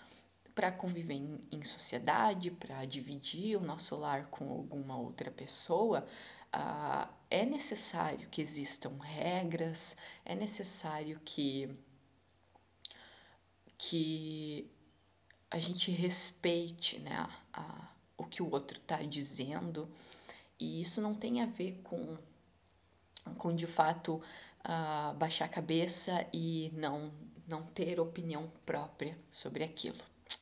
para 0.54 0.72
conviver 0.72 1.16
em, 1.16 1.40
em 1.51 1.62
sociedade, 1.63 2.51
para 2.51 2.86
dividir 2.86 3.58
o 3.58 3.62
nosso 3.62 3.96
lar 3.96 4.28
com 4.28 4.50
alguma 4.50 4.98
outra 4.98 5.32
pessoa, 5.32 6.06
uh, 6.54 7.08
é 7.30 7.46
necessário 7.46 8.28
que 8.30 8.42
existam 8.42 8.92
regras, 9.01 9.96
é 10.25 10.36
necessário 10.36 11.20
que, 11.24 11.70
que 13.78 14.70
a 15.50 15.58
gente 15.58 15.92
respeite 15.92 17.00
né, 17.00 17.28
a, 17.54 17.90
o 18.18 18.25
que 18.25 18.44
o 18.44 18.51
outro 18.51 18.78
está 18.78 18.98
dizendo, 18.98 19.90
e 20.60 20.82
isso 20.82 21.01
não 21.01 21.16
tem 21.16 21.42
a 21.42 21.46
ver 21.46 21.80
com, 21.84 22.18
com 23.38 23.56
de 23.56 23.66
fato 23.66 24.22
uh, 24.65 25.15
baixar 25.15 25.46
a 25.46 25.50
cabeça 25.50 26.27
e 26.34 26.72
não, 26.75 27.12
não 27.48 27.63
ter 27.63 28.00
opinião 28.00 28.51
própria 28.65 29.18
sobre 29.30 29.63
aquilo, 29.63 30.00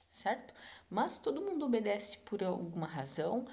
certo? 0.10 0.54
Mas 0.90 1.20
todo 1.20 1.42
mundo 1.42 1.66
obedece 1.66 2.20
por 2.20 2.44
alguma 2.44 2.88
razão 2.88 3.46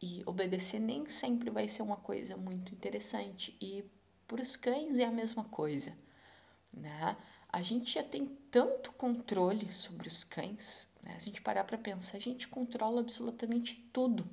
e 0.00 0.22
obedecer 0.26 0.80
nem 0.80 1.08
sempre 1.08 1.50
vai 1.50 1.68
ser 1.68 1.82
uma 1.82 1.96
coisa 1.96 2.36
muito 2.36 2.74
interessante. 2.74 3.56
E 3.60 3.84
para 4.26 4.42
os 4.42 4.56
cães 4.56 4.98
é 4.98 5.04
a 5.04 5.10
mesma 5.10 5.44
coisa, 5.44 5.96
né? 6.76 7.16
A 7.48 7.62
gente 7.62 7.92
já 7.92 8.02
tem 8.02 8.26
tanto 8.50 8.92
controle 8.92 9.70
sobre 9.72 10.08
os 10.08 10.24
cães 10.24 10.88
né? 11.02 11.12
Se 11.18 11.28
a 11.28 11.32
gente 11.32 11.42
parar 11.42 11.64
para 11.64 11.76
pensar, 11.76 12.16
a 12.16 12.20
gente 12.20 12.48
controla 12.48 13.00
absolutamente 13.00 13.88
tudo 13.92 14.24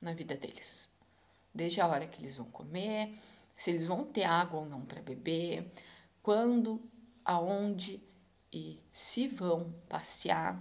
na 0.00 0.14
vida 0.14 0.34
deles. 0.34 0.90
Desde 1.54 1.80
a 1.80 1.86
hora 1.86 2.06
que 2.06 2.20
eles 2.20 2.36
vão 2.36 2.46
comer, 2.46 3.14
se 3.60 3.70
eles 3.70 3.84
vão 3.84 4.04
ter 4.04 4.24
água 4.24 4.60
ou 4.60 4.64
não 4.64 4.80
para 4.80 5.02
beber, 5.02 5.70
quando, 6.22 6.80
aonde 7.22 8.02
e 8.50 8.80
se 8.90 9.28
vão 9.28 9.74
passear. 9.86 10.56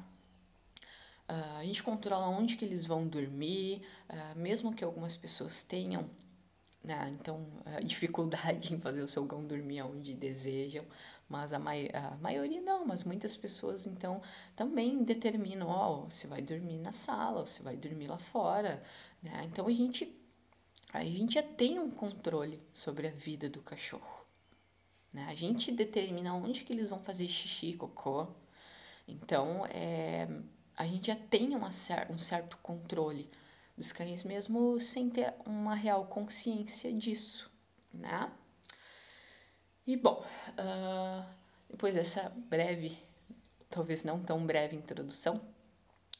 Uh, 1.29 1.60
a 1.60 1.63
gente 1.63 1.82
controla 1.82 2.27
onde 2.27 2.58
que 2.58 2.65
eles 2.65 2.86
vão 2.86 3.08
dormir, 3.08 3.88
uh, 4.10 4.38
mesmo 4.38 4.75
que 4.75 4.84
algumas 4.84 5.15
pessoas 5.15 5.63
tenham 5.63 6.10
né? 6.84 7.13
Então, 7.20 7.46
a 7.65 7.79
dificuldade 7.84 8.74
em 8.74 8.79
fazer 8.79 9.01
o 9.01 9.08
seu 9.08 9.25
cão 9.25 9.46
dormir 9.46 9.82
onde 9.82 10.13
desejam, 10.13 10.86
mas 11.27 11.53
a, 11.53 11.60
mai 11.60 11.89
a 11.94 12.18
maioria 12.18 12.62
não, 12.62 12.86
mas 12.86 13.03
muitas 13.03 13.36
pessoas 13.36 13.86
então 13.86 14.22
também 14.56 15.03
determinam, 15.03 15.68
ó, 15.68 16.03
oh, 16.03 16.10
você 16.10 16.27
vai 16.27 16.41
dormir 16.41 16.77
na 16.77 16.91
sala, 16.91 17.46
você 17.46 17.62
vai 17.63 17.75
dormir 17.77 18.08
lá 18.08 18.18
fora, 18.18 18.82
né? 19.22 19.44
Então 19.46 19.68
a 19.68 19.72
gente 19.72 20.19
a 20.93 21.03
gente 21.03 21.36
já 21.36 21.43
tem 21.43 21.79
um 21.79 21.91
controle 21.91 22.62
sobre 22.74 23.08
a 23.08 23.12
vida 23.12 23.50
do 23.50 23.62
cachorro, 23.62 24.25
né? 25.13 25.25
A 25.29 25.36
gente 25.36 25.72
determina 25.72 26.34
onde 26.34 26.63
que 26.63 26.74
eles 26.74 26.89
vão 26.89 27.00
fazer 27.00 27.27
xixi, 27.27 27.74
cocô. 27.74 28.27
Então, 29.08 29.65
é, 29.67 30.27
a 30.75 30.86
gente 30.86 31.08
já 31.08 31.15
tem 31.15 31.55
uma 31.55 31.69
um 32.10 32.17
certo 32.17 32.58
controle 32.58 33.29
dos 33.77 33.91
cães 33.91 34.24
mesmo 34.24 34.79
sem 34.81 35.10
ter 35.10 35.34
uma 35.46 35.75
real 35.75 36.05
consciência 36.05 36.91
disso, 36.91 37.51
né? 37.93 38.31
E 39.86 39.96
bom, 39.96 40.24
uh, 40.51 41.25
depois 41.69 41.96
dessa 41.96 42.29
breve, 42.50 42.98
talvez 43.69 44.03
não 44.03 44.22
tão 44.22 44.46
breve 44.46 44.75
introdução, 44.75 45.38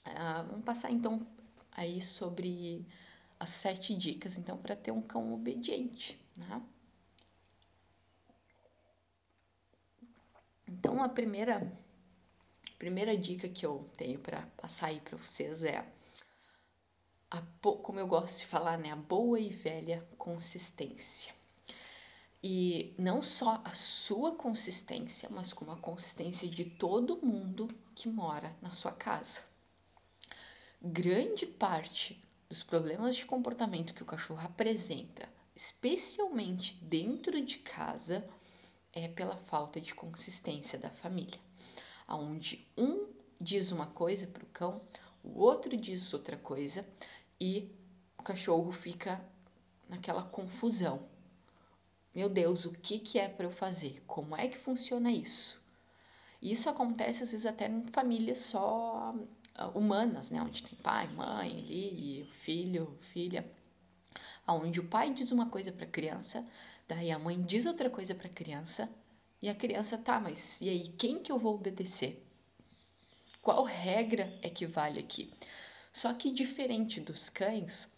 uh, 0.07 0.47
vamos 0.47 0.63
passar 0.63 0.91
então 0.91 1.25
aí 1.71 2.01
sobre 2.01 2.85
as 3.39 3.50
sete 3.50 3.96
dicas 3.96 4.38
então 4.38 4.58
para 4.58 4.75
ter 4.75 4.91
um 4.91 5.01
cão 5.01 5.34
obediente, 5.34 6.19
né? 6.36 6.62
Então 10.67 11.01
a 11.01 11.10
primeira 11.10 11.72
primeira 12.77 13.17
dica 13.17 13.50
que 13.50 13.65
eu 13.65 13.89
tenho 13.98 14.19
para 14.19 14.41
passar 14.58 14.88
aí 14.88 15.01
para 15.01 15.17
vocês 15.17 15.63
é 15.63 15.86
a, 17.29 17.41
como 17.62 18.00
eu 18.00 18.08
gosto 18.08 18.39
de 18.39 18.46
falar, 18.46 18.77
né, 18.77 18.91
a 18.91 18.96
boa 18.96 19.39
e 19.39 19.50
velha 19.50 20.08
consistência. 20.17 21.34
E 22.41 22.96
não 22.98 23.22
só 23.22 23.62
a 23.65 23.74
sua 23.74 24.34
consistência, 24.34 25.27
mas 25.29 25.51
como 25.51 25.72
a 25.72 25.77
consistência 25.77 26.48
de 26.48 26.63
todo 26.63 27.24
mundo 27.24 27.67
que 27.93 28.08
mora 28.08 28.55
na 28.62 28.72
sua 28.72 28.93
casa. 28.93 29.43
Grande 30.81 31.46
parte 31.46 32.24
dos 32.50 32.63
problemas 32.63 33.15
de 33.15 33.25
comportamento 33.25 33.94
que 33.94 34.01
o 34.01 34.06
cachorro 34.06 34.41
apresenta, 34.44 35.29
especialmente 35.56 36.75
dentro 36.82 37.39
de 37.46 37.60
casa, 37.60 38.27
é 38.91 39.08
pela 39.08 39.38
falta 39.38 39.79
de 39.79 39.94
consistência 39.94 40.79
da 40.79 40.89
família, 40.89 41.39
onde 42.08 42.68
um 42.75 43.08
diz 43.39 43.72
uma 43.72 43.86
coisa 43.86 44.25
para 44.25 44.44
o 44.44 44.48
cão, 44.48 44.82
o 45.24 45.39
outro 45.39 45.77
diz 45.77 46.12
outra 46.12 46.36
coisa, 46.38 46.86
e 47.39 47.72
o 48.18 48.24
cachorro 48.24 48.72
fica 48.72 49.24
naquela 49.88 50.24
confusão. 50.24 51.08
Meu 52.15 52.27
Deus, 52.27 52.65
o 52.65 52.72
que, 52.72 52.98
que 52.98 53.20
é 53.20 53.29
para 53.29 53.46
eu 53.46 53.51
fazer? 53.51 54.03
Como 54.08 54.36
é 54.36 54.48
que 54.48 54.58
funciona 54.58 55.12
isso? 55.12 55.62
Isso 56.41 56.70
acontece 56.70 57.24
às 57.24 57.32
vezes 57.32 57.46
até 57.46 57.68
em 57.68 57.84
famílias 57.91 58.39
só 58.39 59.13
humanas, 59.68 60.32
né? 60.32 60.42
Onde 60.42 60.63
tem 60.63 60.78
pai, 60.80 61.08
mãe 61.08 61.51
ali, 61.51 62.28
filho, 62.32 62.98
filha. 63.01 63.50
Onde 64.48 64.80
o 64.80 64.88
pai 64.88 65.13
diz 65.13 65.32
uma 65.32 65.48
coisa 65.48 65.72
para 65.72 65.86
a 65.86 65.89
criança, 65.89 66.46
daí 66.88 67.12
a 67.12 67.20
mãe 67.20 67.42
diz 67.42 67.66
outra 67.66 67.89
coisa 67.89 68.16
para 68.16 68.28
a 68.28 68.32
criança, 68.32 68.89
e 69.42 69.48
a 69.48 69.56
criança, 69.56 69.98
tá, 69.98 70.20
mas 70.20 70.60
e 70.60 70.70
aí, 70.70 70.88
quem 70.98 71.20
que 71.20 71.32
eu 71.32 71.38
vou 71.38 71.56
obedecer? 71.56 72.25
Qual 73.42 73.63
regra 73.63 74.38
é 74.42 74.50
que 74.50 74.66
vale 74.66 75.00
aqui? 75.00 75.32
Só 75.94 76.13
que 76.13 76.32
diferente 76.32 77.00
dos 77.00 77.30
cães, 77.30 77.89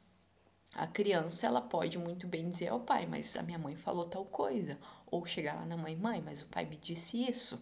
a 0.74 0.86
criança 0.86 1.48
ela 1.48 1.62
pode 1.62 1.98
muito 1.98 2.27
bem 2.27 2.48
dizer 2.48 2.68
ao 2.68 2.80
pai, 2.80 3.06
mas 3.06 3.36
a 3.36 3.44
minha 3.44 3.58
mãe 3.58 3.75
falou 3.75 4.06
tal 4.06 4.25
coisa, 4.25 4.77
ou 5.08 5.25
chegar 5.25 5.56
lá 5.56 5.65
na 5.65 5.75
mãe, 5.75 5.96
mãe, 5.96 6.22
mas 6.22 6.41
o 6.41 6.46
pai 6.46 6.65
me 6.65 6.77
disse 6.77 7.27
isso, 7.27 7.60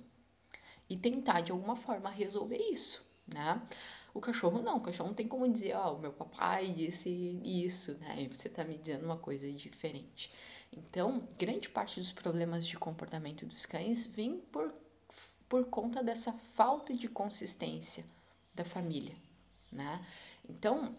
e 0.89 0.97
tentar 0.97 1.41
de 1.41 1.51
alguma 1.51 1.75
forma 1.75 2.09
resolver 2.09 2.57
isso, 2.57 3.08
né? 3.33 3.61
O 4.13 4.19
cachorro 4.19 4.61
não, 4.61 4.77
o 4.77 4.81
cachorro 4.81 5.09
não 5.09 5.15
tem 5.15 5.27
como 5.27 5.47
dizer, 5.47 5.75
ó, 5.75 5.91
oh, 5.91 5.95
o 5.95 5.99
meu 5.99 6.11
papai 6.11 6.71
disse 6.71 7.09
isso, 7.43 7.95
né? 7.99 8.23
E 8.23 8.27
você 8.27 8.49
tá 8.49 8.63
me 8.63 8.77
dizendo 8.77 9.05
uma 9.05 9.17
coisa 9.17 9.51
diferente. 9.51 10.31
Então, 10.75 11.27
grande 11.37 11.69
parte 11.69 11.99
dos 11.99 12.11
problemas 12.11 12.65
de 12.65 12.77
comportamento 12.77 13.45
dos 13.45 13.65
cães 13.65 14.05
vem 14.05 14.39
por 14.51 14.73
por 15.47 15.65
conta 15.65 16.03
dessa 16.03 16.31
falta 16.53 16.93
de 16.93 17.09
consistência 17.09 18.05
da 18.53 18.63
família, 18.63 19.15
né? 19.71 20.05
Então, 20.47 20.95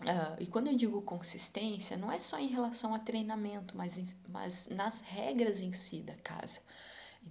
uh, 0.00 0.40
e 0.40 0.46
quando 0.46 0.68
eu 0.68 0.74
digo 0.74 1.02
consistência, 1.02 1.94
não 1.94 2.10
é 2.10 2.18
só 2.18 2.38
em 2.38 2.46
relação 2.46 2.94
a 2.94 2.98
treinamento, 2.98 3.76
mas, 3.76 3.98
em, 3.98 4.06
mas 4.26 4.68
nas 4.68 5.02
regras 5.02 5.60
em 5.60 5.74
si 5.74 6.00
da 6.00 6.14
casa 6.14 6.62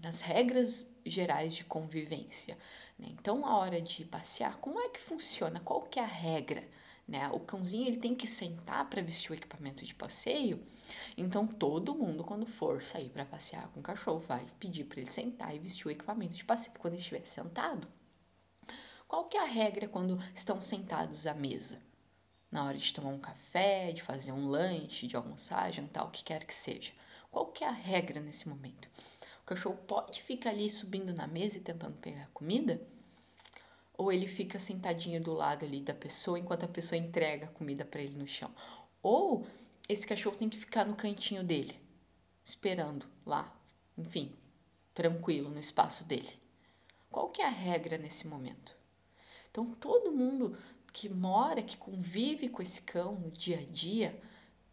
nas 0.01 0.21
regras 0.21 0.87
gerais 1.05 1.53
de 1.55 1.65
convivência. 1.65 2.57
Né? 2.97 3.07
Então, 3.11 3.45
a 3.45 3.57
hora 3.57 3.81
de 3.81 4.05
passear, 4.05 4.57
como 4.57 4.79
é 4.79 4.89
que 4.89 4.99
funciona? 4.99 5.59
Qual 5.59 5.83
que 5.83 5.99
é 5.99 6.03
a 6.03 6.07
regra? 6.07 6.67
Né? 7.07 7.29
O 7.29 7.39
cãozinho 7.39 7.87
ele 7.87 7.97
tem 7.97 8.15
que 8.15 8.25
sentar 8.25 8.89
para 8.89 9.01
vestir 9.01 9.31
o 9.31 9.35
equipamento 9.35 9.83
de 9.83 9.93
passeio. 9.93 10.65
Então 11.17 11.45
todo 11.45 11.93
mundo 11.93 12.23
quando 12.23 12.45
for 12.45 12.83
sair 12.83 13.09
para 13.09 13.25
passear 13.25 13.67
com 13.69 13.81
o 13.81 13.83
cachorro 13.83 14.19
vai 14.19 14.45
pedir 14.59 14.85
para 14.85 15.01
ele 15.01 15.11
sentar 15.11 15.53
e 15.53 15.59
vestir 15.59 15.87
o 15.87 15.91
equipamento 15.91 16.33
de 16.33 16.45
passeio 16.45 16.77
quando 16.79 16.93
ele 16.93 17.01
estiver 17.01 17.25
sentado. 17.25 17.87
Qual 19.07 19.25
que 19.25 19.37
é 19.37 19.41
a 19.41 19.45
regra 19.45 19.87
quando 19.87 20.17
estão 20.33 20.59
sentados 20.61 21.27
à 21.27 21.33
mesa? 21.33 21.79
Na 22.49 22.65
hora 22.65 22.77
de 22.77 22.93
tomar 22.93 23.09
um 23.09 23.19
café, 23.19 23.91
de 23.91 24.01
fazer 24.01 24.31
um 24.31 24.47
lanche, 24.47 25.07
de 25.07 25.15
almoçar, 25.15 25.73
jantar, 25.73 26.05
o 26.05 26.09
que 26.11 26.23
quer 26.23 26.45
que 26.45 26.53
seja. 26.53 26.93
Qual 27.29 27.47
que 27.47 27.63
é 27.63 27.67
a 27.67 27.71
regra 27.71 28.19
nesse 28.19 28.47
momento? 28.47 28.89
O 29.43 29.45
cachorro 29.45 29.77
pode 29.87 30.23
ficar 30.23 30.49
ali 30.49 30.69
subindo 30.69 31.13
na 31.13 31.27
mesa 31.27 31.57
e 31.57 31.61
tentando 31.61 31.97
pegar 31.97 32.29
comida? 32.33 32.81
ou 33.97 34.11
ele 34.11 34.27
fica 34.27 34.59
sentadinho 34.59 35.21
do 35.21 35.33
lado 35.33 35.65
ali 35.65 35.81
da 35.81 35.93
pessoa 35.93 36.39
enquanto 36.39 36.63
a 36.63 36.67
pessoa 36.67 36.97
entrega 36.97 37.45
a 37.45 37.49
comida 37.49 37.85
para 37.85 38.01
ele 38.01 38.17
no 38.17 38.27
chão. 38.27 38.51
Ou 39.01 39.45
esse 39.87 40.07
cachorro 40.07 40.37
tem 40.37 40.49
que 40.49 40.57
ficar 40.57 40.85
no 40.85 40.95
cantinho 40.95 41.43
dele, 41.43 41.79
esperando 42.43 43.05
lá, 43.25 43.55
enfim, 43.97 44.33
tranquilo 44.93 45.49
no 45.49 45.59
espaço 45.59 46.03
dele. 46.05 46.29
Qual 47.09 47.29
que 47.29 47.41
é 47.41 47.45
a 47.45 47.49
regra 47.49 47.97
nesse 47.97 48.27
momento? 48.27 48.75
Então 49.51 49.65
todo 49.75 50.11
mundo 50.11 50.57
que 50.91 51.09
mora, 51.09 51.61
que 51.61 51.77
convive 51.77 52.49
com 52.49 52.61
esse 52.61 52.81
cão 52.81 53.15
no 53.15 53.31
dia 53.31 53.59
a 53.59 53.63
dia, 53.63 54.19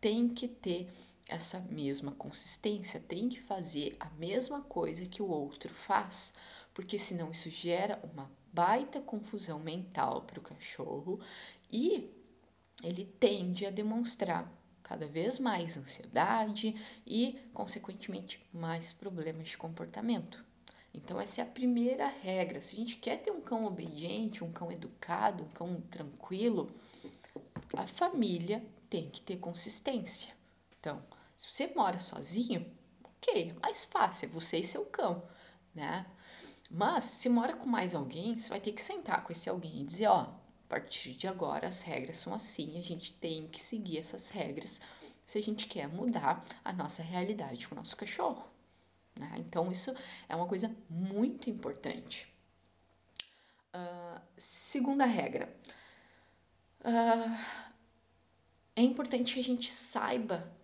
tem 0.01 0.29
que 0.29 0.49
ter 0.49 0.91
essa 1.31 1.61
mesma 1.71 2.11
consistência, 2.13 2.99
tem 2.99 3.29
que 3.29 3.41
fazer 3.41 3.97
a 4.01 4.11
mesma 4.11 4.61
coisa 4.63 5.07
que 5.07 5.23
o 5.23 5.29
outro 5.29 5.73
faz, 5.73 6.35
porque 6.75 6.99
senão 6.99 7.31
isso 7.31 7.49
gera 7.49 8.01
uma 8.13 8.31
baita 8.53 9.01
confusão 9.01 9.61
mental 9.61 10.23
para 10.23 10.41
o 10.41 10.43
cachorro 10.43 11.21
e 11.71 12.11
ele 12.83 13.05
tende 13.05 13.65
a 13.65 13.71
demonstrar 13.71 14.53
cada 14.83 15.07
vez 15.07 15.39
mais 15.39 15.77
ansiedade 15.77 16.75
e, 17.07 17.39
consequentemente, 17.55 18.45
mais 18.53 18.93
problemas 18.93 19.49
de 19.49 19.57
comportamento. 19.57 20.45
Então, 20.93 21.21
essa 21.21 21.41
é 21.41 21.45
a 21.45 21.47
primeira 21.47 22.09
regra. 22.09 22.61
Se 22.61 22.75
a 22.75 22.79
gente 22.79 22.97
quer 22.97 23.19
ter 23.19 23.31
um 23.31 23.41
cão 23.41 23.65
obediente, 23.65 24.43
um 24.43 24.51
cão 24.51 24.73
educado, 24.73 25.45
um 25.45 25.49
cão 25.51 25.81
tranquilo, 25.83 26.75
a 27.77 27.87
família 27.87 28.65
tem 28.89 29.09
que 29.09 29.21
ter 29.21 29.37
consistência. 29.37 30.35
Então, 30.81 31.01
se 31.41 31.51
você 31.51 31.73
mora 31.75 31.99
sozinho, 31.99 32.71
ok, 33.03 33.49
é 33.49 33.61
mais 33.67 33.83
fácil, 33.83 34.27
é 34.27 34.29
você 34.29 34.59
e 34.59 34.65
seu 34.65 34.85
cão, 34.85 35.27
né? 35.75 36.05
Mas, 36.71 37.05
se 37.05 37.31
mora 37.31 37.57
com 37.57 37.65
mais 37.65 37.95
alguém, 37.95 38.39
você 38.39 38.51
vai 38.51 38.61
ter 38.61 38.73
que 38.73 38.83
sentar 38.83 39.25
com 39.25 39.33
esse 39.33 39.49
alguém 39.49 39.81
e 39.81 39.87
dizer, 39.87 40.09
ó, 40.09 40.21
a 40.21 40.35
partir 40.69 41.15
de 41.15 41.27
agora 41.27 41.67
as 41.67 41.81
regras 41.81 42.19
são 42.19 42.35
assim, 42.35 42.79
a 42.79 42.83
gente 42.83 43.15
tem 43.15 43.49
que 43.49 43.63
seguir 43.63 43.97
essas 43.97 44.29
regras 44.29 44.83
se 45.25 45.39
a 45.39 45.43
gente 45.43 45.67
quer 45.67 45.89
mudar 45.89 46.45
a 46.63 46.75
nossa 46.75 47.03
realidade 47.03 47.67
com 47.67 47.75
o 47.75 47.79
nosso 47.79 47.97
cachorro. 47.97 48.47
Né? 49.19 49.33
Então, 49.39 49.73
isso 49.73 49.95
é 50.29 50.37
uma 50.37 50.47
coisa 50.47 50.71
muito 50.91 51.49
importante. 51.49 52.31
Uh, 53.75 54.21
segunda 54.37 55.07
regra. 55.07 55.49
Uh, 56.83 57.45
é 58.77 58.83
importante 58.83 59.33
que 59.33 59.41
a 59.41 59.45
gente 59.45 59.73
saiba 59.73 60.60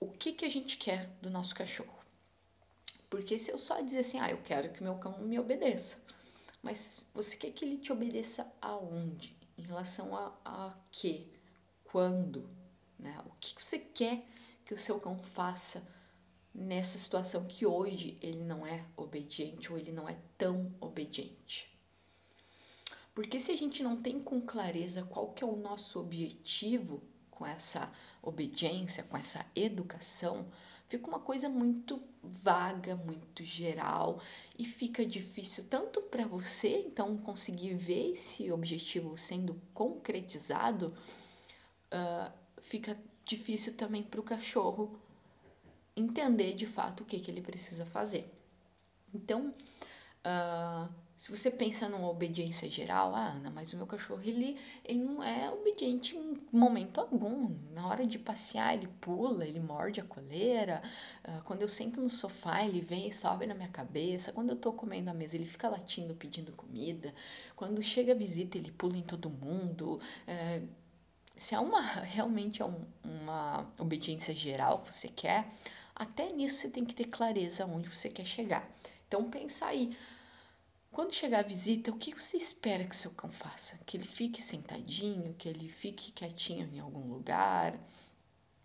o 0.00 0.08
que, 0.08 0.32
que 0.32 0.44
a 0.44 0.48
gente 0.48 0.76
quer 0.76 1.08
do 1.20 1.30
nosso 1.30 1.54
cachorro. 1.54 1.98
Porque 3.10 3.38
se 3.38 3.50
eu 3.50 3.58
só 3.58 3.80
dizer 3.80 4.00
assim, 4.00 4.18
ah, 4.20 4.30
eu 4.30 4.38
quero 4.42 4.70
que 4.72 4.82
meu 4.82 4.96
cão 4.96 5.18
me 5.20 5.38
obedeça, 5.38 6.02
mas 6.62 7.10
você 7.14 7.36
quer 7.36 7.50
que 7.52 7.64
ele 7.64 7.78
te 7.78 7.92
obedeça 7.92 8.52
aonde? 8.60 9.36
Em 9.56 9.62
relação 9.62 10.14
a, 10.16 10.36
a 10.44 10.74
quê? 10.92 11.26
Quando? 11.84 12.48
Né? 12.98 13.18
O 13.26 13.30
que 13.40 13.64
você 13.64 13.78
quer 13.78 14.24
que 14.64 14.74
o 14.74 14.78
seu 14.78 15.00
cão 15.00 15.18
faça 15.22 15.88
nessa 16.54 16.98
situação 16.98 17.46
que 17.46 17.64
hoje 17.64 18.18
ele 18.20 18.44
não 18.44 18.66
é 18.66 18.84
obediente 18.96 19.72
ou 19.72 19.78
ele 19.78 19.90
não 19.90 20.08
é 20.08 20.18
tão 20.36 20.72
obediente? 20.80 21.72
Porque 23.14 23.40
se 23.40 23.50
a 23.50 23.56
gente 23.56 23.82
não 23.82 23.96
tem 23.96 24.20
com 24.20 24.40
clareza 24.40 25.02
qual 25.02 25.32
que 25.32 25.42
é 25.42 25.46
o 25.46 25.56
nosso 25.56 25.98
objetivo 25.98 27.02
com 27.38 27.46
essa 27.46 27.88
obediência, 28.20 29.04
com 29.04 29.16
essa 29.16 29.46
educação, 29.54 30.44
fica 30.88 31.06
uma 31.06 31.20
coisa 31.20 31.48
muito 31.48 32.02
vaga, 32.20 32.96
muito 32.96 33.44
geral 33.44 34.20
e 34.58 34.64
fica 34.64 35.06
difícil 35.06 35.64
tanto 35.70 36.02
para 36.02 36.26
você 36.26 36.80
então 36.86 37.16
conseguir 37.18 37.74
ver 37.74 38.12
esse 38.12 38.50
objetivo 38.50 39.16
sendo 39.16 39.54
concretizado, 39.72 40.92
uh, 41.92 42.32
fica 42.60 42.98
difícil 43.24 43.74
também 43.74 44.02
para 44.02 44.18
o 44.18 44.24
cachorro 44.24 44.98
entender 45.96 46.54
de 46.54 46.66
fato 46.66 47.02
o 47.02 47.06
que, 47.06 47.20
que 47.20 47.30
ele 47.30 47.42
precisa 47.42 47.86
fazer. 47.86 48.28
Então, 49.14 49.54
uh, 50.24 50.92
se 51.18 51.36
você 51.36 51.50
pensa 51.50 51.88
numa 51.88 52.08
obediência 52.08 52.70
geral, 52.70 53.12
ah, 53.12 53.32
Ana, 53.32 53.50
mas 53.50 53.72
o 53.72 53.76
meu 53.76 53.88
cachorro 53.88 54.22
ele, 54.24 54.56
ele 54.84 55.00
não 55.00 55.20
é 55.20 55.50
obediente 55.50 56.16
em 56.16 56.40
momento 56.52 57.00
algum. 57.00 57.56
Na 57.74 57.88
hora 57.88 58.06
de 58.06 58.20
passear, 58.20 58.74
ele 58.74 58.86
pula, 59.00 59.44
ele 59.44 59.58
morde 59.58 60.00
a 60.00 60.04
coleira. 60.04 60.80
Uh, 61.24 61.42
quando 61.42 61.62
eu 61.62 61.66
sento 61.66 62.00
no 62.00 62.08
sofá, 62.08 62.64
ele 62.64 62.80
vem 62.80 63.08
e 63.08 63.12
sobe 63.12 63.48
na 63.48 63.54
minha 63.54 63.68
cabeça. 63.68 64.30
Quando 64.30 64.50
eu 64.50 64.56
tô 64.56 64.72
comendo 64.72 65.10
à 65.10 65.12
mesa, 65.12 65.34
ele 65.34 65.46
fica 65.46 65.68
latindo 65.68 66.14
pedindo 66.14 66.52
comida. 66.52 67.12
Quando 67.56 67.82
chega 67.82 68.12
a 68.12 68.16
visita, 68.16 68.56
ele 68.56 68.70
pula 68.70 68.96
em 68.96 69.02
todo 69.02 69.28
mundo. 69.28 70.00
Uh, 70.22 70.68
se 71.34 71.52
é 71.52 71.58
uma 71.58 71.80
realmente 71.80 72.62
é 72.62 72.64
um, 72.64 72.84
uma 73.02 73.68
obediência 73.76 74.32
geral 74.32 74.82
que 74.82 74.94
você 74.94 75.08
quer, 75.08 75.48
até 75.96 76.32
nisso 76.32 76.58
você 76.58 76.70
tem 76.70 76.84
que 76.84 76.94
ter 76.94 77.06
clareza 77.06 77.66
onde 77.66 77.88
você 77.88 78.08
quer 78.08 78.24
chegar. 78.24 78.70
Então 79.08 79.28
pensa 79.28 79.66
aí 79.66 79.96
quando 80.90 81.14
chegar 81.14 81.40
a 81.40 81.42
visita, 81.42 81.90
o 81.90 81.98
que 81.98 82.14
você 82.14 82.36
espera 82.36 82.84
que 82.84 82.96
seu 82.96 83.10
cão 83.12 83.30
faça? 83.30 83.78
Que 83.86 83.96
ele 83.96 84.06
fique 84.06 84.42
sentadinho, 84.42 85.34
que 85.34 85.48
ele 85.48 85.68
fique 85.68 86.12
quietinho 86.12 86.68
em 86.72 86.80
algum 86.80 87.12
lugar, 87.12 87.78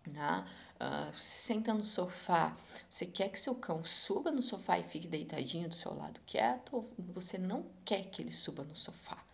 né? 0.06 0.46
Uh, 0.74 1.12
você 1.12 1.36
senta 1.36 1.72
no 1.72 1.84
sofá, 1.84 2.54
você 2.88 3.06
quer 3.06 3.28
que 3.28 3.38
seu 3.38 3.54
cão 3.54 3.84
suba 3.84 4.32
no 4.32 4.42
sofá 4.42 4.78
e 4.78 4.82
fique 4.82 5.06
deitadinho 5.06 5.68
do 5.68 5.74
seu 5.74 5.94
lado 5.94 6.20
quieto, 6.26 6.76
ou 6.76 6.92
você 6.98 7.38
não 7.38 7.66
quer 7.84 8.04
que 8.10 8.20
ele 8.20 8.32
suba 8.32 8.64
no 8.64 8.74
sofá? 8.74 9.24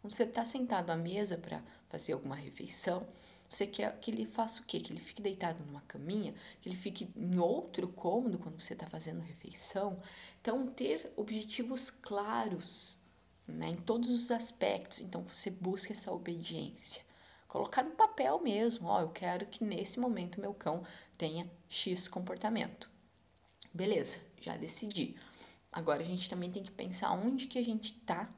Quando 0.00 0.12
você 0.12 0.22
está 0.22 0.44
sentado 0.44 0.90
à 0.90 0.96
mesa 0.96 1.36
para 1.36 1.62
fazer 1.88 2.12
alguma 2.12 2.36
refeição, 2.36 3.06
você 3.54 3.66
quer 3.66 3.96
que 4.00 4.10
ele 4.10 4.26
faça 4.26 4.60
o 4.60 4.64
quê? 4.64 4.80
Que 4.80 4.92
ele 4.92 5.00
fique 5.00 5.22
deitado 5.22 5.64
numa 5.64 5.80
caminha, 5.82 6.34
que 6.60 6.68
ele 6.68 6.76
fique 6.76 7.08
em 7.14 7.38
outro 7.38 7.88
cômodo 7.88 8.38
quando 8.38 8.60
você 8.60 8.72
está 8.72 8.86
fazendo 8.86 9.20
refeição. 9.20 10.00
Então, 10.40 10.66
ter 10.66 11.12
objetivos 11.16 11.90
claros 11.90 12.98
né, 13.46 13.68
em 13.68 13.76
todos 13.76 14.10
os 14.10 14.30
aspectos. 14.30 15.00
Então, 15.00 15.22
você 15.22 15.50
busca 15.50 15.92
essa 15.92 16.12
obediência. 16.12 17.02
Colocar 17.46 17.84
no 17.84 17.92
papel 17.92 18.40
mesmo, 18.40 18.88
ó, 18.88 19.00
eu 19.00 19.10
quero 19.10 19.46
que 19.46 19.62
nesse 19.62 20.00
momento 20.00 20.40
meu 20.40 20.52
cão 20.52 20.82
tenha 21.16 21.48
X 21.68 22.08
comportamento. 22.08 22.90
Beleza, 23.72 24.18
já 24.40 24.56
decidi. 24.56 25.14
Agora 25.70 26.02
a 26.02 26.04
gente 26.04 26.28
também 26.28 26.50
tem 26.50 26.62
que 26.62 26.72
pensar 26.72 27.12
onde 27.12 27.46
que 27.46 27.58
a 27.58 27.64
gente 27.64 27.94
tá 28.00 28.28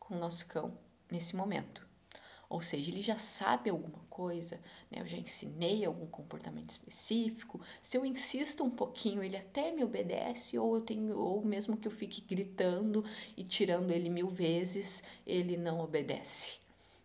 com 0.00 0.16
o 0.16 0.18
nosso 0.18 0.46
cão 0.46 0.76
nesse 1.08 1.36
momento. 1.36 1.91
Ou 2.52 2.60
seja, 2.60 2.90
ele 2.90 3.00
já 3.00 3.16
sabe 3.16 3.70
alguma 3.70 4.00
coisa, 4.10 4.60
né? 4.90 5.00
Eu 5.00 5.06
já 5.06 5.16
ensinei 5.16 5.86
algum 5.86 6.06
comportamento 6.06 6.68
específico. 6.68 7.58
Se 7.80 7.96
eu 7.96 8.04
insisto 8.04 8.62
um 8.62 8.68
pouquinho, 8.68 9.22
ele 9.22 9.38
até 9.38 9.72
me 9.72 9.82
obedece, 9.82 10.58
ou 10.58 10.74
eu 10.74 10.82
tenho, 10.82 11.16
ou 11.16 11.42
mesmo 11.42 11.78
que 11.78 11.88
eu 11.88 11.92
fique 11.92 12.20
gritando 12.20 13.02
e 13.38 13.42
tirando 13.42 13.90
ele 13.90 14.10
mil 14.10 14.28
vezes, 14.28 15.02
ele 15.26 15.56
não 15.56 15.80
obedece. 15.80 16.56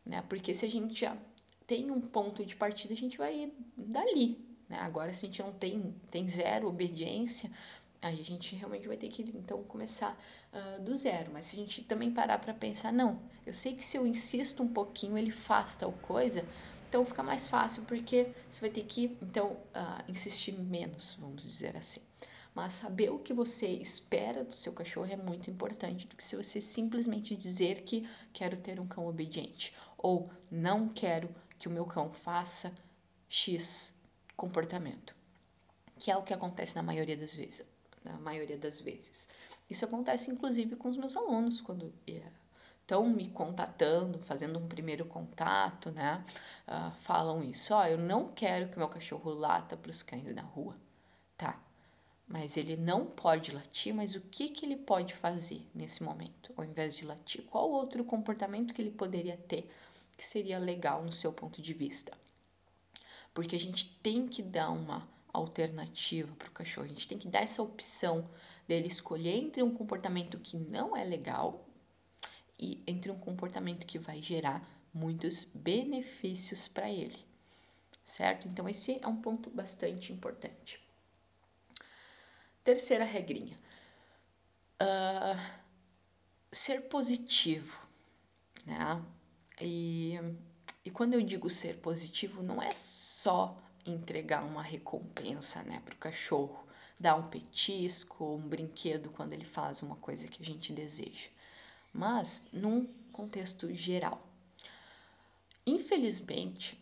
Né? 0.05 0.21
Porque 0.27 0.53
se 0.53 0.65
a 0.65 0.69
gente 0.69 0.99
já 0.99 1.17
tem 1.65 1.91
um 1.91 2.01
ponto 2.01 2.45
de 2.45 2.53
partida, 2.53 2.93
a 2.93 2.97
gente 2.97 3.17
vai 3.17 3.49
dali. 3.77 4.37
Né? 4.67 4.77
Agora, 4.81 5.13
se 5.13 5.25
a 5.25 5.29
gente 5.29 5.41
não 5.41 5.53
tem, 5.53 5.95
tem 6.11 6.27
zero 6.27 6.67
obediência, 6.67 7.49
Aí 8.01 8.19
a 8.19 8.23
gente 8.23 8.55
realmente 8.55 8.87
vai 8.87 8.97
ter 8.97 9.09
que 9.09 9.21
então 9.21 9.63
começar 9.63 10.17
uh, 10.53 10.81
do 10.81 10.95
zero. 10.95 11.31
Mas 11.33 11.45
se 11.45 11.55
a 11.55 11.59
gente 11.59 11.83
também 11.83 12.11
parar 12.11 12.37
para 12.37 12.53
pensar, 12.53 12.93
não, 12.93 13.19
eu 13.45 13.53
sei 13.53 13.75
que 13.75 13.83
se 13.83 13.97
eu 13.97 14.05
insisto 14.05 14.61
um 14.61 14.67
pouquinho 14.67 15.17
ele 15.17 15.31
faz 15.31 15.75
tal 15.75 15.91
coisa, 15.91 16.45
então 16.87 17.05
fica 17.05 17.23
mais 17.23 17.47
fácil 17.47 17.83
porque 17.83 18.31
você 18.49 18.61
vai 18.61 18.69
ter 18.69 18.83
que 18.83 19.17
então 19.21 19.51
uh, 19.51 20.03
insistir 20.07 20.53
menos, 20.53 21.17
vamos 21.19 21.43
dizer 21.43 21.75
assim. 21.75 22.01
mas 22.53 22.75
saber 22.75 23.09
o 23.09 23.19
que 23.19 23.33
você 23.33 23.67
espera 23.67 24.43
do 24.43 24.53
seu 24.53 24.73
cachorro 24.73 25.11
é 25.11 25.15
muito 25.17 25.49
importante 25.49 26.07
do 26.07 26.15
que 26.15 26.23
se 26.23 26.35
você 26.35 26.61
simplesmente 26.61 27.35
dizer 27.35 27.81
que 27.81 28.07
quero 28.31 28.57
ter 28.57 28.79
um 28.79 28.87
cão 28.87 29.07
obediente 29.07 29.73
ou 29.97 30.29
não 30.49 30.87
quero 30.87 31.29
que 31.59 31.67
o 31.67 31.71
meu 31.71 31.85
cão 31.85 32.11
faça 32.11 32.73
X 33.27 33.93
comportamento, 34.35 35.15
que 35.97 36.11
é 36.11 36.15
o 36.15 36.23
que 36.23 36.33
acontece 36.33 36.75
na 36.75 36.83
maioria 36.83 37.17
das 37.17 37.33
vezes. 37.35 37.65
Na 38.07 38.17
maioria 38.19 38.57
das 38.57 38.79
vezes. 38.79 39.27
Isso 39.69 39.85
acontece 39.85 40.31
inclusive 40.31 40.75
com 40.75 40.89
os 40.89 40.97
meus 40.97 41.15
alunos 41.15 41.61
quando 41.61 41.93
estão 42.81 43.07
me 43.09 43.27
contatando, 43.29 44.19
fazendo 44.19 44.57
um 44.59 44.67
primeiro 44.67 45.05
contato, 45.05 45.91
né? 45.91 46.23
Uh, 46.65 46.91
falam 47.01 47.43
isso, 47.43 47.73
ó, 47.73 47.81
oh, 47.81 47.85
eu 47.85 47.97
não 47.97 48.29
quero 48.29 48.69
que 48.69 48.77
meu 48.77 48.87
cachorro 48.87 49.33
lata 49.33 49.75
para 49.75 49.91
os 49.91 50.01
cães 50.01 50.33
na 50.33 50.41
rua. 50.41 50.75
Tá, 51.35 51.59
mas 52.27 52.57
ele 52.57 52.75
não 52.77 53.05
pode 53.05 53.53
latir, 53.53 53.93
mas 53.93 54.15
o 54.15 54.21
que, 54.21 54.49
que 54.49 54.65
ele 54.65 54.77
pode 54.77 55.13
fazer 55.13 55.61
nesse 55.75 56.01
momento? 56.01 56.53
Ao 56.57 56.63
invés 56.63 56.95
de 56.95 57.05
latir, 57.05 57.43
qual 57.43 57.69
outro 57.69 58.03
comportamento 58.05 58.73
que 58.73 58.81
ele 58.81 58.91
poderia 58.91 59.37
ter 59.37 59.69
que 60.15 60.25
seria 60.25 60.57
legal 60.57 61.03
no 61.03 61.11
seu 61.11 61.31
ponto 61.31 61.61
de 61.61 61.73
vista? 61.73 62.11
Porque 63.33 63.55
a 63.55 63.59
gente 63.59 63.97
tem 64.01 64.27
que 64.27 64.41
dar 64.41 64.69
uma 64.71 65.07
alternativa 65.33 66.33
para 66.35 66.47
o 66.47 66.51
cachorro, 66.51 66.85
a 66.85 66.89
gente 66.89 67.07
tem 67.07 67.17
que 67.17 67.27
dar 67.27 67.41
essa 67.41 67.61
opção 67.61 68.29
dele 68.67 68.87
escolher 68.87 69.35
entre 69.35 69.63
um 69.63 69.73
comportamento 69.73 70.39
que 70.39 70.57
não 70.57 70.95
é 70.95 71.03
legal 71.03 71.67
e 72.59 72.83
entre 72.87 73.11
um 73.11 73.19
comportamento 73.19 73.85
que 73.85 73.99
vai 73.99 74.21
gerar 74.21 74.67
muitos 74.93 75.43
benefícios 75.43 76.67
para 76.67 76.89
ele, 76.89 77.17
certo? 78.03 78.47
Então, 78.47 78.67
esse 78.67 78.99
é 79.01 79.07
um 79.07 79.21
ponto 79.21 79.49
bastante 79.49 80.11
importante. 80.11 80.81
Terceira 82.63 83.05
regrinha: 83.05 83.57
uh, 84.81 85.39
ser 86.51 86.81
positivo, 86.89 87.87
né? 88.65 89.01
E, 89.61 90.15
e 90.83 90.91
quando 90.91 91.13
eu 91.13 91.21
digo 91.21 91.49
ser 91.49 91.77
positivo, 91.77 92.43
não 92.43 92.61
é 92.61 92.71
só 92.71 93.57
entregar 93.91 94.43
uma 94.43 94.61
recompensa 94.61 95.63
né, 95.63 95.81
para 95.83 95.93
o 95.93 95.97
cachorro, 95.97 96.67
dar 96.99 97.15
um 97.15 97.27
petisco 97.27 98.35
um 98.35 98.47
brinquedo 98.47 99.09
quando 99.09 99.33
ele 99.33 99.45
faz 99.45 99.81
uma 99.81 99.95
coisa 99.95 100.27
que 100.27 100.41
a 100.41 100.45
gente 100.45 100.73
deseja 100.73 101.29
mas 101.97 102.45
num 102.53 102.85
contexto 103.11 103.73
geral. 103.73 104.21
Infelizmente, 105.65 106.79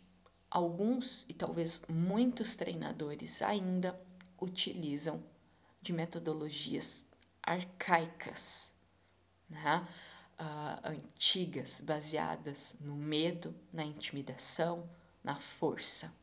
alguns 0.52 1.26
e 1.30 1.34
talvez 1.34 1.82
muitos 1.88 2.56
treinadores 2.58 3.42
ainda 3.42 4.00
utilizam 4.40 5.24
de 5.82 5.94
metodologias 5.94 7.06
arcaicas, 7.42 8.74
né? 9.50 9.88
Uh, 10.38 10.90
antigas, 10.90 11.80
baseadas 11.80 12.76
no 12.82 12.94
medo, 12.94 13.56
na 13.72 13.86
intimidação, 13.86 14.90
na 15.24 15.40
força. 15.40 16.14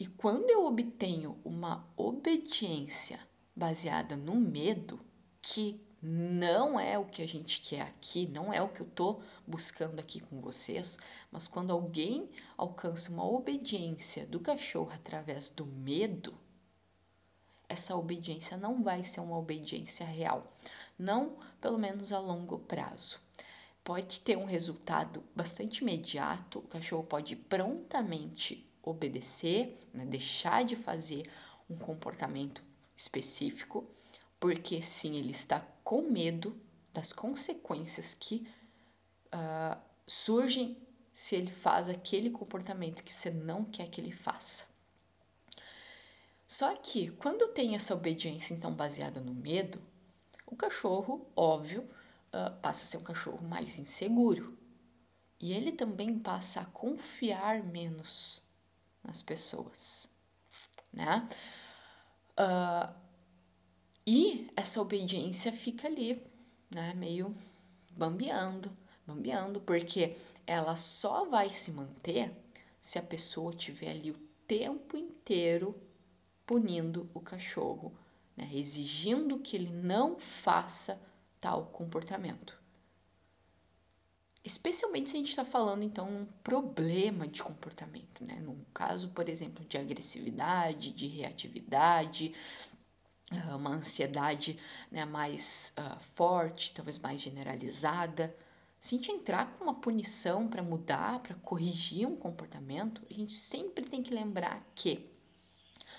E 0.00 0.06
quando 0.06 0.48
eu 0.48 0.64
obtenho 0.64 1.38
uma 1.44 1.86
obediência 1.94 3.20
baseada 3.54 4.16
no 4.16 4.34
medo, 4.34 4.98
que 5.42 5.78
não 6.00 6.80
é 6.80 6.98
o 6.98 7.04
que 7.04 7.20
a 7.20 7.28
gente 7.28 7.60
quer 7.60 7.82
aqui, 7.82 8.26
não 8.26 8.50
é 8.50 8.62
o 8.62 8.70
que 8.70 8.80
eu 8.80 8.86
tô 8.86 9.20
buscando 9.46 10.00
aqui 10.00 10.18
com 10.18 10.40
vocês, 10.40 10.98
mas 11.30 11.46
quando 11.46 11.70
alguém 11.70 12.30
alcança 12.56 13.12
uma 13.12 13.30
obediência 13.30 14.24
do 14.24 14.40
cachorro 14.40 14.90
através 14.94 15.50
do 15.50 15.66
medo, 15.66 16.34
essa 17.68 17.94
obediência 17.94 18.56
não 18.56 18.82
vai 18.82 19.04
ser 19.04 19.20
uma 19.20 19.36
obediência 19.36 20.06
real, 20.06 20.56
não 20.98 21.36
pelo 21.60 21.78
menos 21.78 22.10
a 22.10 22.18
longo 22.18 22.58
prazo. 22.60 23.20
Pode 23.84 24.20
ter 24.20 24.38
um 24.38 24.46
resultado 24.46 25.22
bastante 25.36 25.82
imediato, 25.82 26.60
o 26.60 26.68
cachorro 26.68 27.04
pode 27.04 27.36
prontamente 27.36 28.69
obedecer, 28.82 29.78
né, 29.92 30.04
deixar 30.04 30.64
de 30.64 30.76
fazer 30.76 31.28
um 31.68 31.76
comportamento 31.76 32.62
específico, 32.96 33.88
porque 34.38 34.82
sim, 34.82 35.16
ele 35.16 35.30
está 35.30 35.60
com 35.84 36.02
medo 36.02 36.58
das 36.92 37.12
consequências 37.12 38.14
que 38.14 38.48
uh, 39.26 39.78
surgem 40.06 40.76
se 41.12 41.36
ele 41.36 41.50
faz 41.50 41.88
aquele 41.88 42.30
comportamento 42.30 43.02
que 43.02 43.12
você 43.12 43.30
não 43.30 43.64
quer 43.64 43.88
que 43.88 44.00
ele 44.00 44.12
faça. 44.12 44.64
Só 46.46 46.74
que 46.74 47.10
quando 47.12 47.48
tem 47.48 47.74
essa 47.74 47.94
obediência 47.94 48.54
então 48.54 48.72
baseada 48.72 49.20
no 49.20 49.34
medo, 49.34 49.80
o 50.46 50.56
cachorro, 50.56 51.30
óbvio, 51.36 51.82
uh, 51.82 52.58
passa 52.60 52.82
a 52.82 52.86
ser 52.86 52.96
um 52.96 53.04
cachorro 53.04 53.46
mais 53.46 53.78
inseguro. 53.78 54.58
E 55.38 55.52
ele 55.52 55.72
também 55.72 56.18
passa 56.18 56.60
a 56.60 56.66
confiar 56.66 57.62
menos 57.62 58.42
nas 59.02 59.22
pessoas, 59.22 60.08
né? 60.92 61.28
Uh, 62.38 62.94
e 64.06 64.50
essa 64.56 64.80
obediência 64.80 65.52
fica 65.52 65.86
ali, 65.86 66.22
né, 66.70 66.94
meio 66.94 67.34
bambeando, 67.92 68.76
bambeando, 69.06 69.60
porque 69.60 70.16
ela 70.46 70.74
só 70.76 71.24
vai 71.26 71.50
se 71.50 71.70
manter 71.70 72.32
se 72.80 72.98
a 72.98 73.02
pessoa 73.02 73.52
tiver 73.52 73.90
ali 73.90 74.10
o 74.10 74.18
tempo 74.46 74.96
inteiro 74.96 75.80
punindo 76.46 77.08
o 77.14 77.20
cachorro, 77.20 77.96
né, 78.36 78.50
exigindo 78.52 79.38
que 79.38 79.56
ele 79.56 79.70
não 79.70 80.18
faça 80.18 81.00
tal 81.40 81.66
comportamento. 81.66 82.59
Especialmente 84.42 85.10
se 85.10 85.16
a 85.16 85.18
gente 85.18 85.28
está 85.28 85.44
falando, 85.44 85.82
então, 85.82 86.08
um 86.08 86.24
problema 86.42 87.28
de 87.28 87.42
comportamento, 87.42 88.24
né? 88.24 88.40
Num 88.42 88.64
caso, 88.72 89.08
por 89.10 89.28
exemplo, 89.28 89.64
de 89.66 89.76
agressividade, 89.76 90.92
de 90.92 91.06
reatividade, 91.06 92.34
ah, 93.32 93.56
uma 93.56 93.70
ansiedade 93.70 94.58
né, 94.90 95.04
mais 95.04 95.72
uh, 95.78 96.00
forte, 96.00 96.72
talvez 96.74 96.98
mais 96.98 97.20
generalizada. 97.20 98.34
Se 98.78 98.94
a 98.94 98.98
gente 98.98 99.12
entrar 99.12 99.52
com 99.52 99.64
uma 99.64 99.74
punição 99.74 100.48
para 100.48 100.62
mudar, 100.62 101.20
para 101.20 101.34
corrigir 101.36 102.08
um 102.08 102.16
comportamento, 102.16 103.02
a 103.08 103.14
gente 103.14 103.32
sempre 103.32 103.84
tem 103.84 104.02
que 104.02 104.12
lembrar 104.12 104.66
que, 104.74 105.06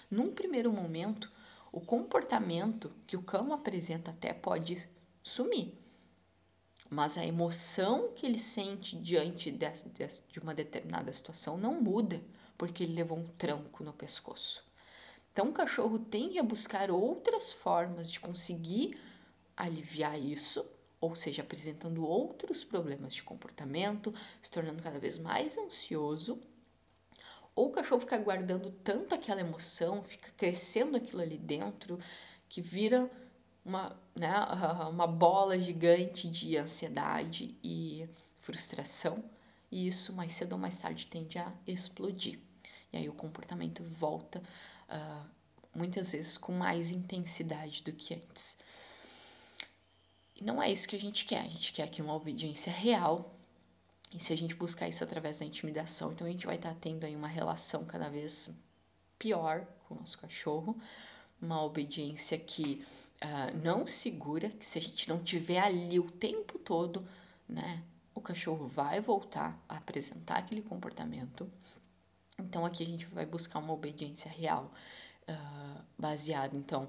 num 0.09 0.33
primeiro 0.33 0.73
momento, 0.73 1.31
o 1.71 1.79
comportamento 1.79 2.91
que 3.07 3.15
o 3.15 3.21
cão 3.21 3.53
apresenta 3.53 4.11
até 4.11 4.33
pode 4.33 4.89
sumir, 5.23 5.73
mas 6.91 7.17
a 7.17 7.25
emoção 7.25 8.11
que 8.13 8.25
ele 8.25 8.37
sente 8.37 8.97
diante 8.97 9.49
de, 9.49 9.65
de, 9.65 10.21
de 10.27 10.39
uma 10.39 10.53
determinada 10.53 11.11
situação 11.13 11.55
não 11.55 11.81
muda 11.81 12.21
porque 12.57 12.83
ele 12.83 12.93
levou 12.93 13.17
um 13.17 13.27
tranco 13.37 13.81
no 13.81 13.93
pescoço. 13.93 14.61
Então, 15.31 15.47
o 15.49 15.53
cachorro 15.53 15.97
tende 15.97 16.37
a 16.37 16.43
buscar 16.43 16.91
outras 16.91 17.53
formas 17.53 18.11
de 18.11 18.19
conseguir 18.19 18.99
aliviar 19.55 20.19
isso, 20.19 20.65
ou 20.99 21.15
seja, 21.15 21.41
apresentando 21.41 22.05
outros 22.05 22.61
problemas 22.61 23.15
de 23.15 23.23
comportamento, 23.23 24.13
se 24.41 24.51
tornando 24.51 24.83
cada 24.83 24.99
vez 24.99 25.17
mais 25.17 25.57
ansioso. 25.57 26.41
Ou 27.55 27.69
o 27.69 27.71
cachorro 27.71 28.01
fica 28.01 28.17
guardando 28.17 28.69
tanto 28.69 29.15
aquela 29.15 29.39
emoção, 29.39 30.03
fica 30.03 30.29
crescendo 30.35 30.97
aquilo 30.97 31.21
ali 31.21 31.37
dentro, 31.37 31.97
que 32.49 32.61
vira 32.61 33.09
uma, 33.63 33.97
né, 34.15 34.33
uma 34.89 35.07
bola 35.07 35.59
gigante 35.59 36.27
de 36.29 36.57
ansiedade 36.57 37.55
e 37.63 38.07
frustração, 38.41 39.23
e 39.71 39.87
isso 39.87 40.13
mais 40.13 40.33
cedo 40.33 40.53
ou 40.53 40.57
mais 40.57 40.79
tarde 40.79 41.07
tende 41.07 41.37
a 41.37 41.51
explodir. 41.65 42.39
E 42.91 42.97
aí 42.97 43.07
o 43.07 43.13
comportamento 43.13 43.83
volta 43.83 44.43
uh, 44.89 45.25
muitas 45.73 46.11
vezes 46.11 46.37
com 46.37 46.51
mais 46.51 46.91
intensidade 46.91 47.81
do 47.83 47.93
que 47.93 48.13
antes. 48.15 48.57
E 50.35 50.43
não 50.43 50.61
é 50.61 50.71
isso 50.71 50.87
que 50.87 50.95
a 50.95 50.99
gente 50.99 51.25
quer, 51.25 51.41
a 51.41 51.47
gente 51.47 51.71
quer 51.71 51.83
aqui 51.83 52.01
uma 52.01 52.15
obediência 52.15 52.71
real. 52.71 53.33
E 54.13 54.19
se 54.19 54.33
a 54.33 54.35
gente 54.35 54.55
buscar 54.55 54.89
isso 54.89 55.03
através 55.03 55.39
da 55.39 55.45
intimidação, 55.45 56.11
então 56.11 56.27
a 56.27 56.29
gente 56.29 56.45
vai 56.45 56.57
estar 56.57 56.75
tendo 56.81 57.05
aí 57.05 57.15
uma 57.15 57.29
relação 57.29 57.85
cada 57.85 58.09
vez 58.09 58.51
pior 59.17 59.65
com 59.87 59.95
o 59.95 59.99
nosso 59.99 60.17
cachorro, 60.17 60.75
uma 61.41 61.63
obediência 61.63 62.37
que 62.37 62.85
uh, 63.23 63.57
não 63.63 63.85
segura, 63.85 64.49
que 64.49 64.65
se 64.65 64.77
a 64.77 64.81
gente 64.81 65.07
não 65.09 65.23
tiver 65.23 65.59
ali 65.59 65.99
o 65.99 66.09
tempo 66.11 66.59
todo, 66.59 67.07
né, 67.47 67.83
o 68.13 68.21
cachorro 68.21 68.67
vai 68.67 68.99
voltar 68.99 69.59
a 69.67 69.77
apresentar 69.77 70.37
aquele 70.37 70.61
comportamento. 70.61 71.49
Então 72.39 72.65
aqui 72.65 72.83
a 72.83 72.85
gente 72.85 73.05
vai 73.07 73.25
buscar 73.25 73.59
uma 73.59 73.73
obediência 73.73 74.29
real, 74.29 74.71
uh, 75.29 75.81
baseado 75.97 76.55
então 76.55 76.87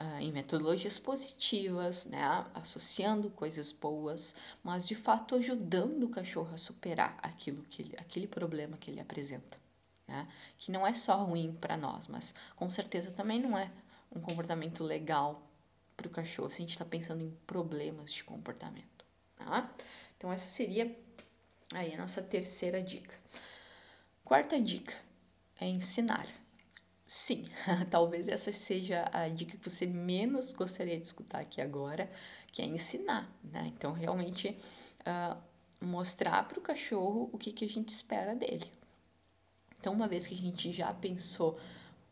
uh, 0.00 0.18
em 0.20 0.30
metodologias 0.30 0.98
positivas, 0.98 2.06
né, 2.06 2.46
associando 2.54 3.30
coisas 3.30 3.72
boas, 3.72 4.36
mas 4.62 4.86
de 4.86 4.94
fato 4.94 5.34
ajudando 5.34 6.04
o 6.04 6.08
cachorro 6.08 6.54
a 6.54 6.58
superar 6.58 7.18
aquilo 7.22 7.62
que 7.64 7.82
ele, 7.82 7.94
aquele 7.98 8.26
problema 8.26 8.76
que 8.76 8.90
ele 8.90 9.00
apresenta, 9.00 9.58
né, 10.06 10.28
que 10.58 10.70
não 10.70 10.86
é 10.86 10.92
só 10.92 11.16
ruim 11.24 11.56
para 11.60 11.76
nós, 11.76 12.06
mas 12.06 12.34
com 12.56 12.68
certeza 12.70 13.10
também 13.10 13.40
não 13.40 13.56
é 13.56 13.70
um 14.14 14.20
comportamento 14.20 14.82
legal 14.82 15.49
para 16.00 16.08
o 16.08 16.10
cachorro, 16.10 16.48
se 16.48 16.56
a 16.56 16.60
gente 16.60 16.70
está 16.70 16.84
pensando 16.84 17.22
em 17.22 17.30
problemas 17.46 18.12
de 18.12 18.24
comportamento. 18.24 19.04
Tá? 19.36 19.70
Então, 20.16 20.32
essa 20.32 20.48
seria 20.48 20.96
aí 21.74 21.92
a 21.92 21.98
nossa 21.98 22.22
terceira 22.22 22.82
dica. 22.82 23.14
Quarta 24.24 24.58
dica 24.58 24.94
é 25.60 25.66
ensinar. 25.66 26.26
Sim, 27.06 27.46
talvez 27.90 28.28
essa 28.28 28.50
seja 28.50 29.08
a 29.12 29.28
dica 29.28 29.58
que 29.58 29.68
você 29.68 29.84
menos 29.84 30.52
gostaria 30.54 30.98
de 30.98 31.04
escutar 31.04 31.40
aqui 31.40 31.60
agora, 31.60 32.10
que 32.50 32.62
é 32.62 32.64
ensinar, 32.64 33.30
né? 33.44 33.70
Então, 33.76 33.92
realmente 33.92 34.56
uh, 35.00 35.36
mostrar 35.84 36.46
para 36.48 36.58
o 36.58 36.62
cachorro 36.62 37.28
o 37.32 37.36
que, 37.36 37.52
que 37.52 37.64
a 37.64 37.68
gente 37.68 37.90
espera 37.90 38.34
dele. 38.34 38.70
Então, 39.78 39.92
uma 39.92 40.08
vez 40.08 40.26
que 40.26 40.34
a 40.34 40.38
gente 40.38 40.72
já 40.72 40.94
pensou 40.94 41.58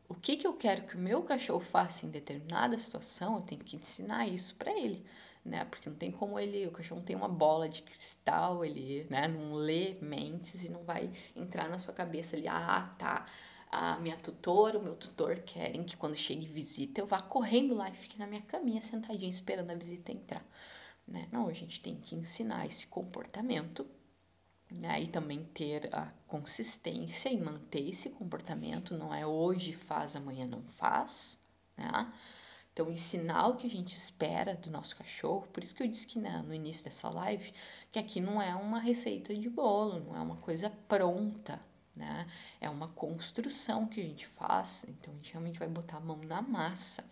o 0.08 0.14
que, 0.14 0.36
que 0.36 0.46
eu 0.46 0.54
quero 0.54 0.82
que 0.82 0.96
o 0.96 0.98
meu 0.98 1.22
cachorro 1.22 1.60
faça 1.60 2.06
em 2.06 2.10
determinada 2.10 2.78
situação, 2.78 3.36
eu 3.36 3.42
tenho 3.42 3.62
que 3.62 3.76
ensinar 3.76 4.26
isso 4.26 4.54
para 4.54 4.72
ele, 4.72 5.04
né? 5.44 5.64
Porque 5.66 5.88
não 5.88 5.96
tem 5.96 6.10
como 6.10 6.38
ele, 6.38 6.66
o 6.66 6.70
cachorro 6.70 7.00
não 7.00 7.06
tem 7.06 7.14
uma 7.14 7.28
bola 7.28 7.68
de 7.68 7.82
cristal, 7.82 8.64
ele 8.64 9.06
né, 9.10 9.28
não 9.28 9.52
lê 9.52 9.96
mentes 10.00 10.64
e 10.64 10.70
não 10.70 10.82
vai 10.82 11.10
entrar 11.36 11.68
na 11.68 11.78
sua 11.78 11.92
cabeça 11.92 12.36
ali, 12.36 12.48
ah, 12.48 12.94
tá, 12.98 13.26
a 13.70 13.98
minha 13.98 14.16
tutora, 14.16 14.78
o 14.78 14.82
meu 14.82 14.96
tutor 14.96 15.40
querem 15.40 15.84
que 15.84 15.96
quando 15.96 16.16
chegue 16.16 16.46
visita 16.46 17.00
eu 17.00 17.06
vá 17.06 17.20
correndo 17.20 17.74
lá 17.74 17.90
e 17.90 17.94
fique 17.94 18.18
na 18.18 18.26
minha 18.26 18.42
caminha 18.42 18.80
sentadinha 18.80 19.28
esperando 19.28 19.70
a 19.70 19.74
visita 19.74 20.10
entrar. 20.10 20.44
Né? 21.06 21.28
Não, 21.30 21.48
a 21.48 21.52
gente 21.52 21.80
tem 21.82 21.96
que 21.96 22.14
ensinar 22.14 22.66
esse 22.66 22.86
comportamento 22.86 23.86
né? 24.70 25.02
E 25.02 25.06
também 25.06 25.44
ter 25.54 25.88
a 25.94 26.12
consistência 26.26 27.28
em 27.28 27.40
manter 27.40 27.88
esse 27.88 28.10
comportamento, 28.10 28.96
não 28.96 29.14
é 29.14 29.26
hoje 29.26 29.72
faz, 29.72 30.14
amanhã 30.14 30.46
não 30.46 30.62
faz, 30.62 31.38
né? 31.76 32.12
Então, 32.72 32.88
ensinar 32.92 33.48
o 33.48 33.56
que 33.56 33.66
a 33.66 33.70
gente 33.70 33.96
espera 33.96 34.54
do 34.54 34.70
nosso 34.70 34.94
cachorro, 34.94 35.48
por 35.52 35.64
isso 35.64 35.74
que 35.74 35.82
eu 35.82 35.88
disse 35.88 36.06
que 36.06 36.16
né, 36.16 36.44
no 36.46 36.54
início 36.54 36.84
dessa 36.84 37.08
live, 37.08 37.52
que 37.90 37.98
aqui 37.98 38.20
não 38.20 38.40
é 38.40 38.54
uma 38.54 38.78
receita 38.78 39.34
de 39.34 39.50
bolo, 39.50 39.98
não 39.98 40.16
é 40.16 40.20
uma 40.20 40.36
coisa 40.36 40.70
pronta, 40.86 41.60
né? 41.96 42.24
É 42.60 42.70
uma 42.70 42.86
construção 42.86 43.88
que 43.88 44.00
a 44.00 44.04
gente 44.04 44.28
faz, 44.28 44.86
então 44.88 45.12
a 45.12 45.16
gente 45.16 45.32
realmente 45.32 45.58
vai 45.58 45.66
botar 45.66 45.96
a 45.96 46.00
mão 46.00 46.18
na 46.18 46.40
massa 46.40 47.04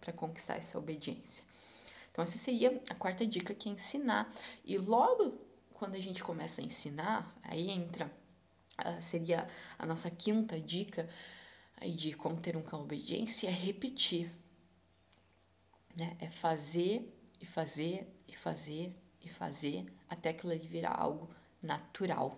para 0.00 0.12
conquistar 0.12 0.54
essa 0.54 0.78
obediência. 0.78 1.42
Então, 2.12 2.22
essa 2.22 2.38
seria 2.38 2.80
a 2.88 2.94
quarta 2.94 3.26
dica, 3.26 3.52
que 3.54 3.68
é 3.68 3.72
ensinar. 3.72 4.32
E 4.64 4.78
logo 4.78 5.36
quando 5.78 5.94
a 5.94 6.00
gente 6.00 6.24
começa 6.24 6.60
a 6.60 6.64
ensinar, 6.64 7.32
aí 7.44 7.70
entra, 7.70 8.10
uh, 8.84 9.00
seria 9.00 9.48
a 9.78 9.86
nossa 9.86 10.10
quinta 10.10 10.60
dica 10.60 11.08
aí 11.80 11.92
de 11.92 12.12
como 12.14 12.40
ter 12.40 12.56
um 12.56 12.62
cão 12.62 12.82
obediência, 12.82 13.46
é 13.46 13.52
repetir. 13.52 14.28
Né? 15.96 16.16
É 16.20 16.28
fazer 16.28 17.16
e 17.40 17.46
fazer 17.46 18.12
e 18.26 18.34
fazer 18.34 18.92
e 19.22 19.28
fazer 19.28 19.86
até 20.08 20.30
aquilo 20.30 20.52
ali 20.52 20.66
virar 20.66 20.96
algo 20.98 21.30
natural. 21.62 22.36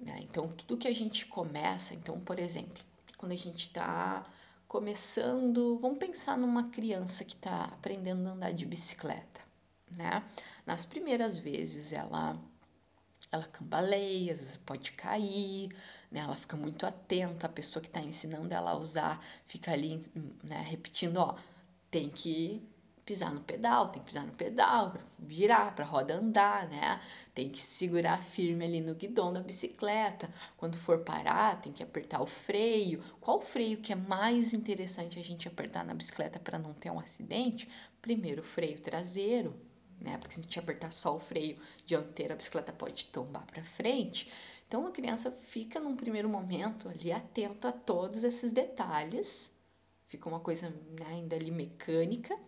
Né? 0.00 0.20
Então, 0.22 0.48
tudo 0.48 0.78
que 0.78 0.88
a 0.88 0.94
gente 0.94 1.26
começa, 1.26 1.94
então, 1.94 2.18
por 2.20 2.38
exemplo, 2.38 2.82
quando 3.18 3.32
a 3.32 3.36
gente 3.36 3.66
está 3.66 4.26
começando, 4.66 5.78
vamos 5.78 5.98
pensar 5.98 6.38
numa 6.38 6.70
criança 6.70 7.22
que 7.22 7.34
está 7.34 7.64
aprendendo 7.66 8.26
a 8.28 8.32
andar 8.32 8.52
de 8.52 8.64
bicicleta 8.64 9.33
né? 9.96 10.22
Nas 10.66 10.84
primeiras 10.84 11.38
vezes 11.38 11.92
ela 11.92 12.38
ela 13.32 13.44
cambaleia, 13.46 14.32
às 14.32 14.38
vezes 14.38 14.56
pode 14.58 14.92
cair, 14.92 15.68
né? 16.10 16.20
Ela 16.20 16.36
fica 16.36 16.56
muito 16.56 16.86
atenta, 16.86 17.46
a 17.46 17.50
pessoa 17.50 17.82
que 17.82 17.88
está 17.88 18.00
ensinando 18.00 18.54
ela 18.54 18.70
a 18.70 18.76
usar 18.76 19.24
fica 19.44 19.72
ali, 19.72 20.00
né, 20.42 20.64
repetindo, 20.68 21.16
ó, 21.18 21.34
tem 21.90 22.08
que 22.08 22.62
pisar 23.04 23.32
no 23.32 23.40
pedal, 23.40 23.88
tem 23.88 24.00
que 24.00 24.08
pisar 24.08 24.24
no 24.24 24.32
pedal 24.32 24.90
para 24.92 25.02
virar, 25.18 25.74
para 25.74 25.84
roda 25.84 26.14
andar, 26.14 26.68
né? 26.68 27.00
Tem 27.34 27.50
que 27.50 27.60
segurar 27.60 28.22
firme 28.22 28.64
ali 28.64 28.80
no 28.80 28.94
guidão 28.94 29.32
da 29.32 29.40
bicicleta. 29.40 30.32
Quando 30.56 30.76
for 30.76 31.00
parar, 31.00 31.60
tem 31.60 31.72
que 31.72 31.82
apertar 31.82 32.22
o 32.22 32.26
freio. 32.26 33.02
Qual 33.20 33.40
freio 33.40 33.78
que 33.78 33.92
é 33.92 33.96
mais 33.96 34.52
interessante 34.54 35.18
a 35.18 35.22
gente 35.22 35.46
apertar 35.46 35.84
na 35.84 35.94
bicicleta 35.94 36.38
para 36.38 36.58
não 36.58 36.72
ter 36.72 36.90
um 36.90 36.98
acidente? 36.98 37.68
Primeiro, 38.00 38.40
o 38.40 38.44
freio 38.44 38.80
traseiro, 38.80 39.54
né? 40.04 40.18
Porque 40.18 40.34
se 40.34 40.40
a 40.40 40.42
gente 40.42 40.58
apertar 40.58 40.92
só 40.92 41.16
o 41.16 41.18
freio 41.18 41.58
dianteiro, 41.86 42.34
a 42.34 42.36
bicicleta 42.36 42.72
pode 42.72 43.06
tombar 43.06 43.44
para 43.46 43.62
frente. 43.64 44.30
Então 44.68 44.86
a 44.86 44.90
criança 44.90 45.30
fica 45.30 45.80
num 45.80 45.96
primeiro 45.96 46.28
momento 46.28 46.88
ali 46.88 47.10
atenta 47.10 47.68
a 47.68 47.72
todos 47.72 48.22
esses 48.22 48.52
detalhes. 48.52 49.54
Fica 50.06 50.28
uma 50.28 50.40
coisa 50.40 50.68
né, 50.68 51.06
ainda 51.08 51.34
ali 51.34 51.50
mecânica, 51.50 52.38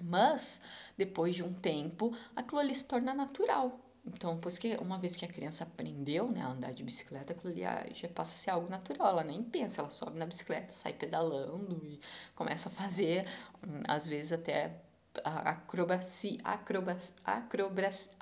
mas 0.00 0.60
depois 0.96 1.34
de 1.34 1.42
um 1.42 1.52
tempo, 1.52 2.14
aquilo 2.36 2.60
ali 2.60 2.74
se 2.74 2.84
torna 2.84 3.14
natural. 3.14 3.80
Então, 4.06 4.36
depois 4.36 4.56
que 4.56 4.76
uma 4.76 4.98
vez 4.98 5.16
que 5.16 5.24
a 5.24 5.28
criança 5.28 5.64
aprendeu 5.64 6.30
né, 6.30 6.40
a 6.40 6.48
andar 6.48 6.72
de 6.72 6.84
bicicleta, 6.84 7.32
aquilo 7.32 7.52
ali 7.52 7.64
ah, 7.64 7.84
já 7.92 8.08
passa 8.08 8.34
a 8.34 8.38
ser 8.38 8.50
algo 8.50 8.68
natural. 8.68 9.08
Ela 9.08 9.24
nem 9.24 9.42
pensa, 9.42 9.80
ela 9.80 9.90
sobe 9.90 10.16
na 10.16 10.26
bicicleta, 10.26 10.72
sai 10.72 10.92
pedalando 10.92 11.84
e 11.84 12.00
começa 12.34 12.68
a 12.68 12.72
fazer, 12.72 13.26
hum, 13.66 13.80
às 13.88 14.06
vezes 14.06 14.32
até 14.32 14.85
acrobacia, 15.24 16.38
acrobacia, 16.44 17.14
acrobacia, 17.24 18.12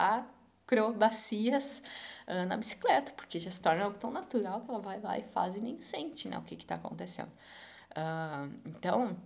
acrobacias 0.67 1.83
uh, 2.27 2.47
na 2.47 2.57
bicicleta, 2.57 3.13
porque 3.13 3.39
já 3.39 3.51
se 3.51 3.61
torna 3.61 3.85
algo 3.85 3.99
tão 3.99 4.11
natural 4.11 4.61
que 4.61 4.71
ela 4.71 4.81
vai 4.81 5.01
lá 5.01 5.19
e 5.19 5.23
faz 5.23 5.57
e 5.57 5.61
nem 5.61 5.81
sente 5.81 6.29
né, 6.29 6.39
o 6.39 6.43
que 6.43 6.55
está 6.55 6.77
acontecendo. 6.77 7.31
Uh, 7.91 8.53
então, 8.67 9.17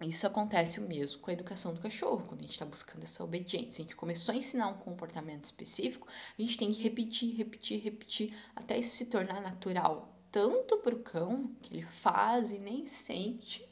isso 0.00 0.26
acontece 0.26 0.80
o 0.80 0.88
mesmo 0.88 1.20
com 1.20 1.30
a 1.30 1.34
educação 1.34 1.72
do 1.72 1.80
cachorro, 1.80 2.24
quando 2.26 2.40
a 2.40 2.42
gente 2.42 2.52
está 2.52 2.64
buscando 2.64 3.04
essa 3.04 3.22
obediência. 3.22 3.82
A 3.82 3.86
gente 3.86 3.96
começou 3.96 4.32
a 4.32 4.36
ensinar 4.36 4.68
um 4.68 4.78
comportamento 4.78 5.44
específico, 5.44 6.08
a 6.38 6.42
gente 6.42 6.58
tem 6.58 6.72
que 6.72 6.82
repetir, 6.82 7.36
repetir, 7.36 7.80
repetir, 7.80 8.36
até 8.56 8.78
isso 8.78 8.96
se 8.96 9.06
tornar 9.06 9.40
natural, 9.40 10.12
tanto 10.30 10.78
para 10.78 10.94
o 10.94 11.00
cão, 11.00 11.54
que 11.62 11.76
ele 11.76 11.82
faz 11.82 12.50
e 12.52 12.58
nem 12.58 12.86
sente, 12.86 13.64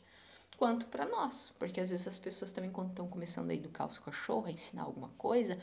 quanto 0.61 0.89
para 0.89 1.07
nós, 1.07 1.55
porque 1.59 1.81
às 1.81 1.89
vezes 1.89 2.07
as 2.07 2.19
pessoas 2.19 2.53
também 2.53 2.71
quando 2.71 2.91
estão 2.91 3.09
começando 3.09 3.49
a 3.51 3.55
educar 3.55 3.87
o 3.87 3.93
seu 3.95 4.03
cachorro, 4.03 4.45
a 4.45 4.51
ensinar 4.51 4.83
alguma 4.83 5.09
coisa, 5.17 5.59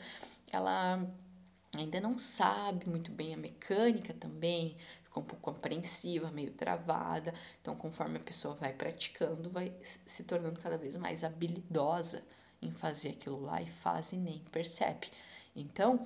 ela 0.50 1.00
ainda 1.72 2.00
não 2.00 2.18
sabe 2.18 2.90
muito 2.90 3.12
bem 3.12 3.32
a 3.32 3.36
mecânica 3.36 4.12
também, 4.12 4.76
fica 5.04 5.20
um 5.20 5.22
pouco 5.22 5.50
apreensiva, 5.50 6.32
meio 6.32 6.50
travada. 6.50 7.32
Então, 7.62 7.76
conforme 7.76 8.16
a 8.16 8.20
pessoa 8.20 8.56
vai 8.56 8.72
praticando, 8.72 9.48
vai 9.48 9.72
se 9.80 10.24
tornando 10.24 10.58
cada 10.58 10.76
vez 10.76 10.96
mais 10.96 11.22
habilidosa 11.22 12.24
em 12.60 12.72
fazer 12.72 13.10
aquilo 13.10 13.40
lá 13.40 13.62
e 13.62 13.68
faz 13.68 14.10
e 14.10 14.16
nem 14.16 14.40
percebe. 14.50 15.12
Então, 15.54 16.04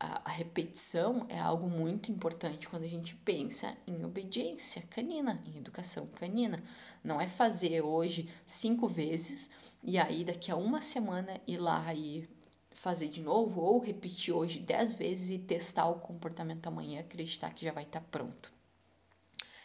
a 0.00 0.30
repetição 0.30 1.26
é 1.28 1.40
algo 1.40 1.68
muito 1.68 2.12
importante 2.12 2.68
quando 2.68 2.84
a 2.84 2.88
gente 2.88 3.16
pensa 3.16 3.76
em 3.84 4.04
obediência 4.04 4.80
canina, 4.88 5.42
em 5.44 5.56
educação 5.58 6.06
canina. 6.06 6.62
Não 7.02 7.20
é 7.20 7.28
fazer 7.28 7.80
hoje 7.82 8.28
cinco 8.46 8.88
vezes 8.88 9.50
e 9.82 9.98
aí 9.98 10.24
daqui 10.24 10.50
a 10.50 10.56
uma 10.56 10.82
semana 10.82 11.40
ir 11.46 11.58
lá 11.58 11.94
e 11.94 12.28
fazer 12.72 13.08
de 13.08 13.20
novo, 13.20 13.60
ou 13.60 13.80
repetir 13.80 14.32
hoje 14.32 14.60
dez 14.60 14.94
vezes 14.94 15.30
e 15.30 15.38
testar 15.38 15.86
o 15.88 15.96
comportamento 15.96 16.66
amanhã, 16.66 17.00
acreditar 17.00 17.50
que 17.50 17.64
já 17.64 17.72
vai 17.72 17.82
estar 17.82 18.00
tá 18.00 18.06
pronto. 18.10 18.52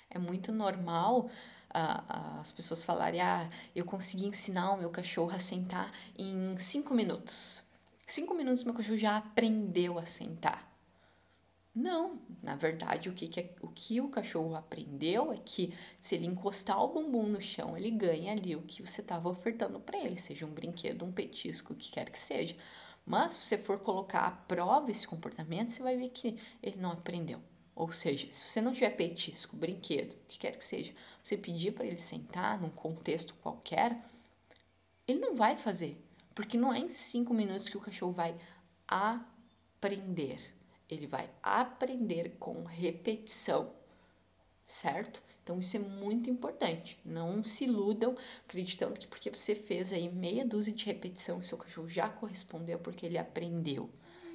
É 0.10 0.18
muito 0.18 0.52
normal 0.52 1.30
uh, 1.70 2.40
as 2.42 2.52
pessoas 2.52 2.84
falarem: 2.84 3.22
ah, 3.22 3.50
eu 3.76 3.86
consegui 3.86 4.26
ensinar 4.26 4.72
o 4.72 4.78
meu 4.78 4.90
cachorro 4.90 5.32
a 5.32 5.40
sentar 5.40 5.92
em 6.18 6.58
cinco 6.58 6.94
minutos. 6.94 7.64
Cinco 8.06 8.34
minutos 8.34 8.64
meu 8.64 8.74
cachorro 8.74 8.98
já 8.98 9.18
aprendeu 9.18 9.98
a 9.98 10.06
sentar. 10.06 10.73
Não, 11.76 12.22
na 12.42 12.56
verdade, 12.56 13.10
o 13.10 13.14
que, 13.14 13.28
que, 13.28 13.40
é, 13.40 13.56
o 13.60 13.68
que 13.68 14.00
o 14.00 14.08
cachorro 14.08 14.56
aprendeu 14.56 15.32
é 15.34 15.38
que 15.38 15.74
se 16.00 16.14
ele 16.14 16.28
encostar 16.28 16.80
o 16.84 16.90
bumbum 16.90 17.26
no 17.28 17.42
chão, 17.42 17.76
ele 17.76 17.90
ganha 17.90 18.32
ali 18.32 18.56
o 18.56 18.62
que 18.62 18.86
você 18.86 19.02
estava 19.02 19.28
ofertando 19.28 19.80
para 19.80 19.98
ele, 19.98 20.20
seja 20.20 20.46
um 20.46 20.52
brinquedo, 20.52 21.04
um 21.04 21.12
petisco, 21.12 21.74
o 21.74 21.76
que 21.76 21.92
quer 21.92 22.12
que 22.12 22.20
seja. 22.20 22.56
Mas 23.06 23.34
se 23.34 23.46
você 23.46 23.58
for 23.58 23.80
colocar 23.80 24.22
à 24.22 24.32
prova 24.32 24.92
esse 24.92 25.08
comportamento, 25.08 25.70
você 25.70 25.82
vai 25.82 25.98
ver 25.98 26.10
que 26.10 26.38
ele 26.62 26.78
não 26.78 26.92
aprendeu. 26.92 27.42
Ou 27.76 27.92
seja, 27.92 28.32
se 28.32 28.50
você 28.50 28.62
não 28.62 28.74
tiver 28.74 28.92
petisco, 28.92 29.58
brinquedo, 29.58 30.14
o 30.14 30.28
que 30.28 30.38
quer 30.38 30.56
que 30.56 30.64
seja, 30.64 30.94
você 31.24 31.36
pedir 31.36 31.72
para 31.72 31.88
ele 31.88 31.98
sentar 31.98 32.62
num 32.62 32.70
contexto 32.70 33.34
qualquer, 33.42 34.00
ele 35.08 35.20
não 35.20 35.36
vai 35.36 35.58
fazer. 35.58 35.98
Porque 36.36 36.56
não 36.56 36.72
é 36.72 36.78
em 36.78 36.90
cinco 36.90 37.34
minutos 37.34 37.68
que 37.68 37.78
o 37.78 37.82
cachorro 37.82 38.14
vai 38.14 38.36
aprender. 38.88 40.40
Ele 40.90 41.08
vai 41.08 41.30
aprender 41.42 42.36
com 42.40 42.64
repetição, 42.64 43.72
certo? 44.66 45.22
Então 45.44 45.60
isso 45.60 45.76
é 45.76 45.80
muito 45.80 46.30
importante. 46.30 46.98
Não 47.04 47.44
se 47.44 47.66
iludam 47.66 48.16
acreditando 48.48 49.00
que 49.00 49.08
porque 49.08 49.30
você 49.30 49.54
fez 49.54 49.92
aí 49.92 50.10
meia 50.10 50.46
dúzia 50.46 50.74
de 50.74 50.86
repetição, 50.86 51.40
o 51.40 51.44
seu 51.44 51.58
cachorro 51.58 51.90
já 51.90 52.08
correspondeu 52.08 52.80
porque 52.80 53.06
ele 53.06 53.18
aprendeu. 53.18 53.90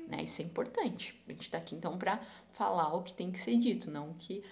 Né? 0.06 0.22
Isso 0.22 0.42
é 0.42 0.44
importante. 0.44 1.20
A 1.26 1.32
gente 1.32 1.42
está 1.42 1.58
aqui 1.58 1.74
então 1.74 1.96
para 1.98 2.20
falar 2.52 2.94
o 2.94 3.02
que 3.02 3.12
tem 3.12 3.30
que 3.30 3.40
ser 3.40 3.56
dito, 3.56 3.90
não 3.90 4.14
que, 4.14 4.42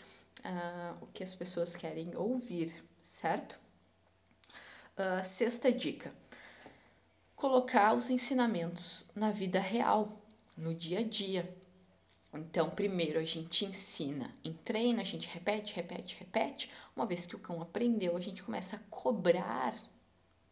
uh, 0.41 1.03
o 1.03 1.07
que 1.09 1.23
as 1.23 1.35
pessoas 1.35 1.77
querem 1.77 2.15
ouvir, 2.17 2.85
certo? 3.01 3.59
Uh, 4.97 5.25
sexta 5.25 5.71
dica: 5.71 6.13
colocar 7.35 7.95
os 7.95 8.09
ensinamentos 8.09 9.07
na 9.15 9.31
vida 9.31 9.61
real, 9.61 10.23
no 10.57 10.75
dia 10.75 11.01
a 11.01 11.03
dia. 11.03 11.55
Então, 12.37 12.71
primeiro 12.71 13.19
a 13.19 13.25
gente 13.25 13.65
ensina 13.65 14.33
em 14.45 14.53
treino, 14.53 15.01
a 15.01 15.05
gente 15.05 15.29
repete, 15.29 15.75
repete, 15.75 16.17
repete. 16.19 16.71
Uma 16.95 17.07
vez 17.07 17.27
que 17.27 17.37
o 17.37 17.39
cão 17.39 17.61
aprendeu, 17.61 18.17
a 18.17 18.21
gente 18.21 18.43
começa 18.43 18.77
a 18.77 18.81
cobrar 18.91 19.75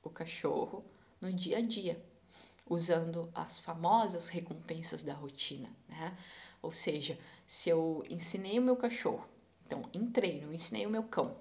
o 0.03 0.11
cachorro 0.11 0.85
no 1.21 1.33
dia 1.33 1.59
a 1.59 1.61
dia, 1.61 2.03
usando 2.69 3.31
as 3.35 3.59
famosas 3.59 4.29
recompensas 4.29 5.03
da 5.03 5.15
rotina, 5.15 5.71
né? 5.89 6.17
Ou 6.61 6.71
seja, 6.71 7.19
se 7.47 7.69
eu 7.69 8.03
ensinei 8.09 8.59
o 8.59 8.63
meu 8.63 8.77
cachorro, 8.77 9.29
então 9.67 9.83
em 9.93 10.07
treino, 10.07 10.49
eu 10.49 10.55
ensinei 10.55 10.87
o 10.87 10.91
meu 10.91 11.05
cão 11.05 11.37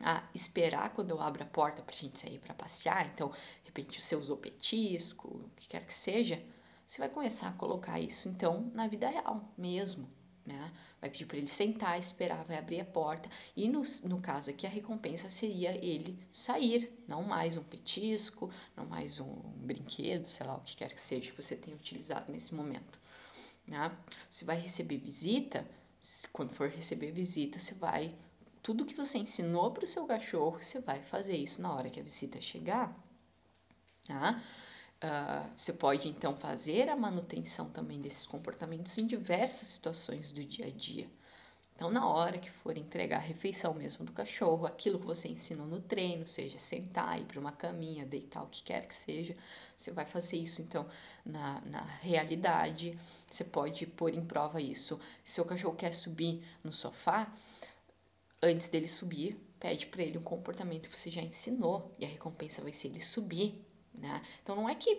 a 0.00 0.22
esperar 0.34 0.92
quando 0.92 1.10
eu 1.10 1.20
abro 1.20 1.42
a 1.42 1.46
porta 1.46 1.80
pra 1.82 1.94
gente 1.94 2.18
sair 2.18 2.38
para 2.38 2.54
passear, 2.54 3.06
então, 3.06 3.28
de 3.28 3.66
repente, 3.66 3.98
o 3.98 4.02
seu 4.02 4.18
usou 4.18 4.36
petisco, 4.36 5.28
o 5.28 5.50
que 5.56 5.68
quer 5.68 5.84
que 5.84 5.94
seja, 5.94 6.42
você 6.86 6.98
vai 6.98 7.08
começar 7.08 7.48
a 7.48 7.52
colocar 7.52 7.98
isso 8.00 8.28
então 8.28 8.70
na 8.74 8.86
vida 8.86 9.08
real 9.08 9.52
mesmo, 9.56 10.08
né? 10.44 10.72
Vai 11.00 11.10
pedir 11.10 11.26
para 11.26 11.36
ele 11.36 11.48
sentar, 11.48 11.98
esperar, 11.98 12.44
vai 12.44 12.56
abrir 12.56 12.80
a 12.80 12.84
porta. 12.84 13.28
E 13.56 13.68
no, 13.68 13.82
no 14.04 14.20
caso 14.20 14.50
aqui, 14.50 14.66
a 14.66 14.70
recompensa 14.70 15.28
seria 15.28 15.72
ele 15.84 16.16
sair, 16.32 16.92
não 17.08 17.22
mais 17.24 17.56
um 17.56 17.62
petisco, 17.62 18.50
não 18.76 18.86
mais 18.86 19.18
um 19.18 19.34
brinquedo, 19.56 20.24
sei 20.26 20.46
lá, 20.46 20.56
o 20.56 20.60
que 20.60 20.76
quer 20.76 20.92
que 20.92 21.00
seja 21.00 21.30
que 21.30 21.42
você 21.42 21.56
tenha 21.56 21.76
utilizado 21.76 22.30
nesse 22.30 22.54
momento. 22.54 23.00
Né? 23.66 23.90
Se 24.30 24.44
vai 24.44 24.56
receber 24.56 24.98
visita, 24.98 25.66
quando 26.32 26.50
for 26.50 26.68
receber 26.68 27.10
visita, 27.10 27.58
você 27.58 27.74
vai. 27.74 28.14
Tudo 28.62 28.84
que 28.84 28.94
você 28.94 29.18
ensinou 29.18 29.72
para 29.72 29.84
o 29.84 29.88
seu 29.88 30.04
cachorro, 30.06 30.58
você 30.62 30.80
vai 30.80 31.02
fazer 31.02 31.36
isso 31.36 31.60
na 31.60 31.74
hora 31.74 31.90
que 31.90 31.98
a 31.98 32.02
visita 32.02 32.40
chegar. 32.40 32.96
Tá? 34.06 34.40
Uh, 35.02 35.50
você 35.56 35.72
pode 35.72 36.08
então 36.08 36.36
fazer 36.36 36.88
a 36.88 36.94
manutenção 36.94 37.68
também 37.70 38.00
desses 38.00 38.24
comportamentos 38.24 38.96
em 38.98 39.06
diversas 39.06 39.66
situações 39.66 40.30
do 40.30 40.44
dia 40.44 40.66
a 40.66 40.70
dia. 40.70 41.08
Então, 41.74 41.90
na 41.90 42.06
hora 42.06 42.38
que 42.38 42.48
for 42.48 42.76
entregar 42.76 43.16
a 43.16 43.20
refeição 43.20 43.74
mesmo 43.74 44.04
do 44.04 44.12
cachorro, 44.12 44.66
aquilo 44.66 45.00
que 45.00 45.06
você 45.06 45.26
ensinou 45.26 45.66
no 45.66 45.80
treino, 45.80 46.28
seja 46.28 46.56
sentar, 46.56 47.20
ir 47.20 47.24
para 47.24 47.40
uma 47.40 47.50
caminha, 47.50 48.06
deitar, 48.06 48.44
o 48.44 48.46
que 48.46 48.62
quer 48.62 48.86
que 48.86 48.94
seja, 48.94 49.36
você 49.76 49.90
vai 49.90 50.06
fazer 50.06 50.36
isso 50.36 50.62
então 50.62 50.86
na, 51.26 51.60
na 51.62 51.80
realidade. 52.00 52.96
Você 53.26 53.42
pode 53.42 53.84
pôr 53.86 54.14
em 54.14 54.24
prova 54.24 54.60
isso. 54.60 55.00
Se 55.24 55.40
o 55.40 55.44
cachorro 55.44 55.74
quer 55.74 55.92
subir 55.92 56.44
no 56.62 56.72
sofá, 56.72 57.32
antes 58.40 58.68
dele 58.68 58.86
subir, 58.86 59.36
pede 59.58 59.86
para 59.86 60.02
ele 60.02 60.18
um 60.18 60.22
comportamento 60.22 60.88
que 60.88 60.96
você 60.96 61.10
já 61.10 61.22
ensinou 61.22 61.90
e 61.98 62.04
a 62.04 62.08
recompensa 62.08 62.62
vai 62.62 62.72
ser 62.72 62.88
ele 62.88 63.00
subir 63.00 63.60
né? 63.94 64.22
Então 64.42 64.56
não 64.56 64.68
é 64.68 64.74
que, 64.74 64.94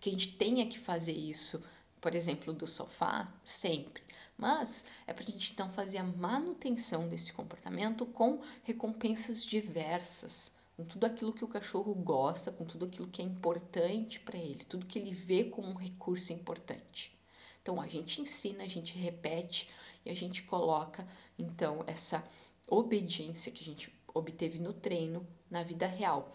que 0.00 0.08
a 0.08 0.12
gente 0.12 0.36
tenha 0.36 0.66
que 0.66 0.78
fazer 0.78 1.12
isso, 1.12 1.62
por 2.00 2.14
exemplo, 2.14 2.52
do 2.52 2.66
sofá 2.66 3.32
sempre, 3.44 4.02
mas 4.36 4.86
é 5.06 5.12
para 5.12 5.22
a 5.22 5.26
gente 5.26 5.52
então 5.52 5.70
fazer 5.70 5.98
a 5.98 6.04
manutenção 6.04 7.08
desse 7.08 7.32
comportamento 7.32 8.04
com 8.06 8.40
recompensas 8.64 9.44
diversas, 9.44 10.52
com 10.76 10.84
tudo 10.84 11.04
aquilo 11.04 11.32
que 11.32 11.44
o 11.44 11.48
cachorro 11.48 11.94
gosta, 11.94 12.50
com 12.50 12.64
tudo 12.64 12.86
aquilo 12.86 13.06
que 13.06 13.22
é 13.22 13.24
importante 13.24 14.18
para 14.18 14.38
ele, 14.38 14.64
tudo 14.64 14.86
que 14.86 14.98
ele 14.98 15.12
vê 15.12 15.44
como 15.44 15.68
um 15.68 15.74
recurso 15.74 16.32
importante. 16.32 17.16
Então 17.60 17.80
a 17.80 17.86
gente 17.86 18.20
ensina, 18.20 18.64
a 18.64 18.68
gente 18.68 18.98
repete 18.98 19.68
e 20.04 20.10
a 20.10 20.14
gente 20.14 20.42
coloca 20.42 21.06
então 21.38 21.84
essa 21.86 22.26
obediência 22.66 23.52
que 23.52 23.62
a 23.62 23.64
gente 23.64 23.94
obteve 24.12 24.58
no 24.58 24.72
treino 24.72 25.26
na 25.50 25.62
vida 25.62 25.86
real. 25.86 26.34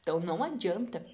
Então 0.00 0.20
não 0.20 0.42
adianta 0.42 1.04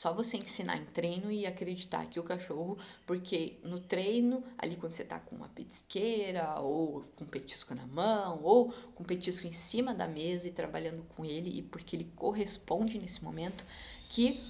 só 0.00 0.14
você 0.14 0.38
ensinar 0.38 0.78
em 0.78 0.84
treino 0.86 1.30
e 1.30 1.46
acreditar 1.46 2.06
que 2.06 2.18
o 2.18 2.22
cachorro, 2.22 2.78
porque 3.06 3.58
no 3.62 3.78
treino, 3.78 4.42
ali 4.56 4.74
quando 4.74 4.92
você 4.92 5.04
tá 5.04 5.20
com 5.20 5.36
uma 5.36 5.50
petisqueira, 5.50 6.58
ou 6.58 7.04
com 7.16 7.26
petisco 7.26 7.74
na 7.74 7.86
mão, 7.86 8.40
ou 8.42 8.72
com 8.94 9.04
petisco 9.04 9.46
em 9.46 9.52
cima 9.52 9.92
da 9.92 10.08
mesa 10.08 10.48
e 10.48 10.52
trabalhando 10.52 11.04
com 11.14 11.22
ele, 11.22 11.50
e 11.50 11.60
porque 11.60 11.96
ele 11.96 12.10
corresponde 12.16 12.98
nesse 12.98 13.22
momento, 13.22 13.62
que 14.08 14.42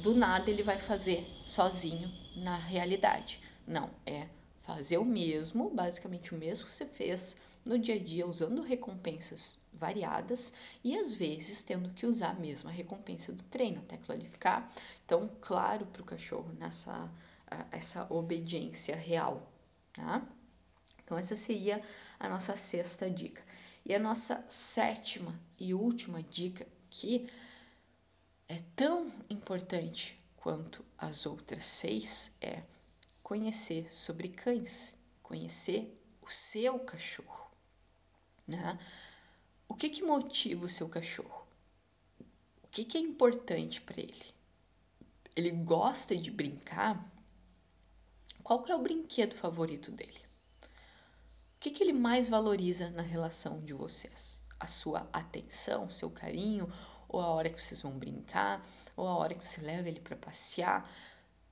do 0.00 0.14
nada 0.14 0.50
ele 0.50 0.62
vai 0.62 0.78
fazer 0.78 1.30
sozinho 1.46 2.10
na 2.34 2.56
realidade. 2.56 3.42
Não, 3.66 3.90
é 4.06 4.28
fazer 4.62 4.96
o 4.96 5.04
mesmo, 5.04 5.68
basicamente 5.68 6.34
o 6.34 6.38
mesmo 6.38 6.64
que 6.64 6.72
você 6.72 6.86
fez 6.86 7.36
no 7.68 7.78
dia 7.78 7.94
a 7.94 7.98
dia 7.98 8.26
usando 8.26 8.62
recompensas 8.62 9.58
variadas 9.72 10.52
e 10.82 10.98
às 10.98 11.14
vezes 11.14 11.62
tendo 11.62 11.90
que 11.90 12.06
usar 12.06 12.30
a 12.30 12.34
mesma 12.34 12.70
recompensa 12.70 13.30
do 13.32 13.44
treino 13.44 13.78
até 13.80 13.94
aquilo 13.94 14.18
ali 14.18 14.28
ficar 14.28 14.72
tão 15.06 15.30
claro 15.40 15.86
para 15.86 16.02
o 16.02 16.04
cachorro 16.04 16.52
nessa 16.58 17.08
essa 17.70 18.06
obediência 18.10 18.94
real, 18.94 19.50
tá? 19.92 20.26
Então 21.02 21.16
essa 21.16 21.36
seria 21.36 21.82
a 22.18 22.28
nossa 22.28 22.56
sexta 22.56 23.10
dica. 23.10 23.42
E 23.84 23.94
a 23.94 23.98
nossa 23.98 24.44
sétima 24.48 25.38
e 25.58 25.72
última 25.72 26.22
dica 26.22 26.66
que 26.90 27.26
é 28.46 28.60
tão 28.76 29.10
importante 29.30 30.18
quanto 30.36 30.84
as 30.96 31.24
outras 31.24 31.64
seis 31.64 32.34
é 32.40 32.62
conhecer 33.22 33.92
sobre 33.92 34.28
cães, 34.28 34.96
conhecer 35.22 35.98
o 36.22 36.28
seu 36.28 36.78
cachorro. 36.80 37.37
Né? 38.48 38.78
O 39.68 39.74
que, 39.74 39.90
que 39.90 40.02
motiva 40.02 40.64
o 40.64 40.68
seu 40.68 40.88
cachorro? 40.88 41.46
O 42.62 42.68
que, 42.70 42.84
que 42.84 42.96
é 42.96 43.00
importante 43.00 43.82
para 43.82 44.00
ele? 44.00 44.34
Ele 45.36 45.50
gosta 45.50 46.16
de 46.16 46.30
brincar? 46.30 47.12
Qual 48.42 48.62
que 48.62 48.72
é 48.72 48.74
o 48.74 48.82
brinquedo 48.82 49.34
favorito 49.34 49.92
dele? 49.92 50.20
O 51.56 51.60
que, 51.60 51.70
que 51.70 51.82
ele 51.82 51.92
mais 51.92 52.28
valoriza 52.28 52.88
na 52.90 53.02
relação 53.02 53.60
de 53.60 53.74
vocês? 53.74 54.42
A 54.58 54.66
sua 54.66 55.08
atenção, 55.12 55.86
o 55.86 55.90
seu 55.90 56.10
carinho, 56.10 56.72
ou 57.08 57.20
a 57.20 57.28
hora 57.28 57.50
que 57.50 57.62
vocês 57.62 57.82
vão 57.82 57.98
brincar, 57.98 58.64
ou 58.96 59.06
a 59.06 59.16
hora 59.16 59.34
que 59.34 59.44
você 59.44 59.60
leva 59.60 59.88
ele 59.88 60.00
para 60.00 60.16
passear? 60.16 60.88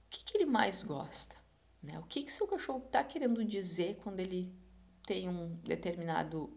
O 0.07 0.09
que, 0.09 0.25
que 0.25 0.39
ele 0.39 0.47
mais 0.47 0.83
gosta? 0.83 1.37
Né? 1.83 1.99
O 1.99 2.05
que, 2.05 2.23
que 2.23 2.33
seu 2.33 2.47
cachorro 2.47 2.83
está 2.87 3.05
querendo 3.05 3.45
dizer 3.45 4.01
quando 4.03 4.21
ele 4.21 4.53
tem 5.05 5.29
um 5.29 5.55
determinado 5.57 6.51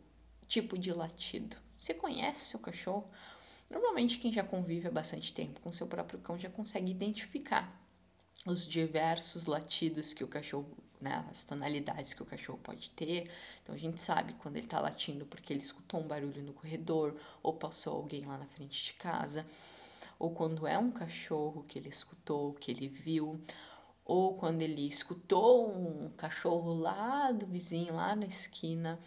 tipo 0.50 0.78
de 0.78 0.92
latido. 0.92 1.56
Você 1.78 1.94
conhece 1.94 2.46
seu 2.46 2.60
cachorro? 2.60 3.10
Normalmente, 3.70 4.18
quem 4.18 4.34
já 4.34 4.44
convive 4.44 4.88
há 4.88 4.92
bastante 4.92 5.32
tempo 5.32 5.62
com 5.62 5.72
seu 5.72 5.88
próprio 5.88 6.20
cão 6.20 6.38
já 6.38 6.50
consegue 6.50 6.92
identificar 6.92 7.80
os 8.46 8.68
diversos 8.68 9.46
latidos 9.46 10.12
que 10.12 10.24
o 10.24 10.28
cachorro, 10.28 10.76
né, 11.00 11.24
as 11.30 11.44
tonalidades 11.44 12.14
que 12.14 12.24
o 12.24 12.26
cachorro 12.26 12.60
pode 12.64 12.90
ter. 12.90 13.30
Então, 13.62 13.76
a 13.76 13.78
gente 13.78 14.02
sabe 14.02 14.34
quando 14.40 14.56
ele 14.58 14.66
está 14.66 14.80
latindo 14.80 15.26
porque 15.26 15.54
ele 15.54 15.62
escutou 15.62 16.00
um 16.02 16.08
barulho 16.08 16.42
no 16.42 16.52
corredor 16.52 17.16
ou 17.44 17.54
passou 17.54 17.98
alguém 17.98 18.24
lá 18.24 18.38
na 18.38 18.48
frente 18.48 18.84
de 18.86 18.94
casa, 18.94 19.46
ou 20.18 20.32
quando 20.32 20.66
é 20.66 20.78
um 20.78 20.92
cachorro 20.92 21.64
que 21.64 21.78
ele 21.78 21.90
escutou, 21.90 22.54
que 22.54 22.72
ele 22.72 22.88
viu, 22.88 23.40
ou 24.04 24.34
quando 24.34 24.64
ele 24.64 24.88
escutou 24.88 25.70
um 25.72 26.10
cachorro 26.18 26.74
lá 26.74 27.32
do 27.32 27.46
vizinho, 27.46 27.94
lá 27.94 28.16
na 28.16 28.26
esquina. 28.26 29.00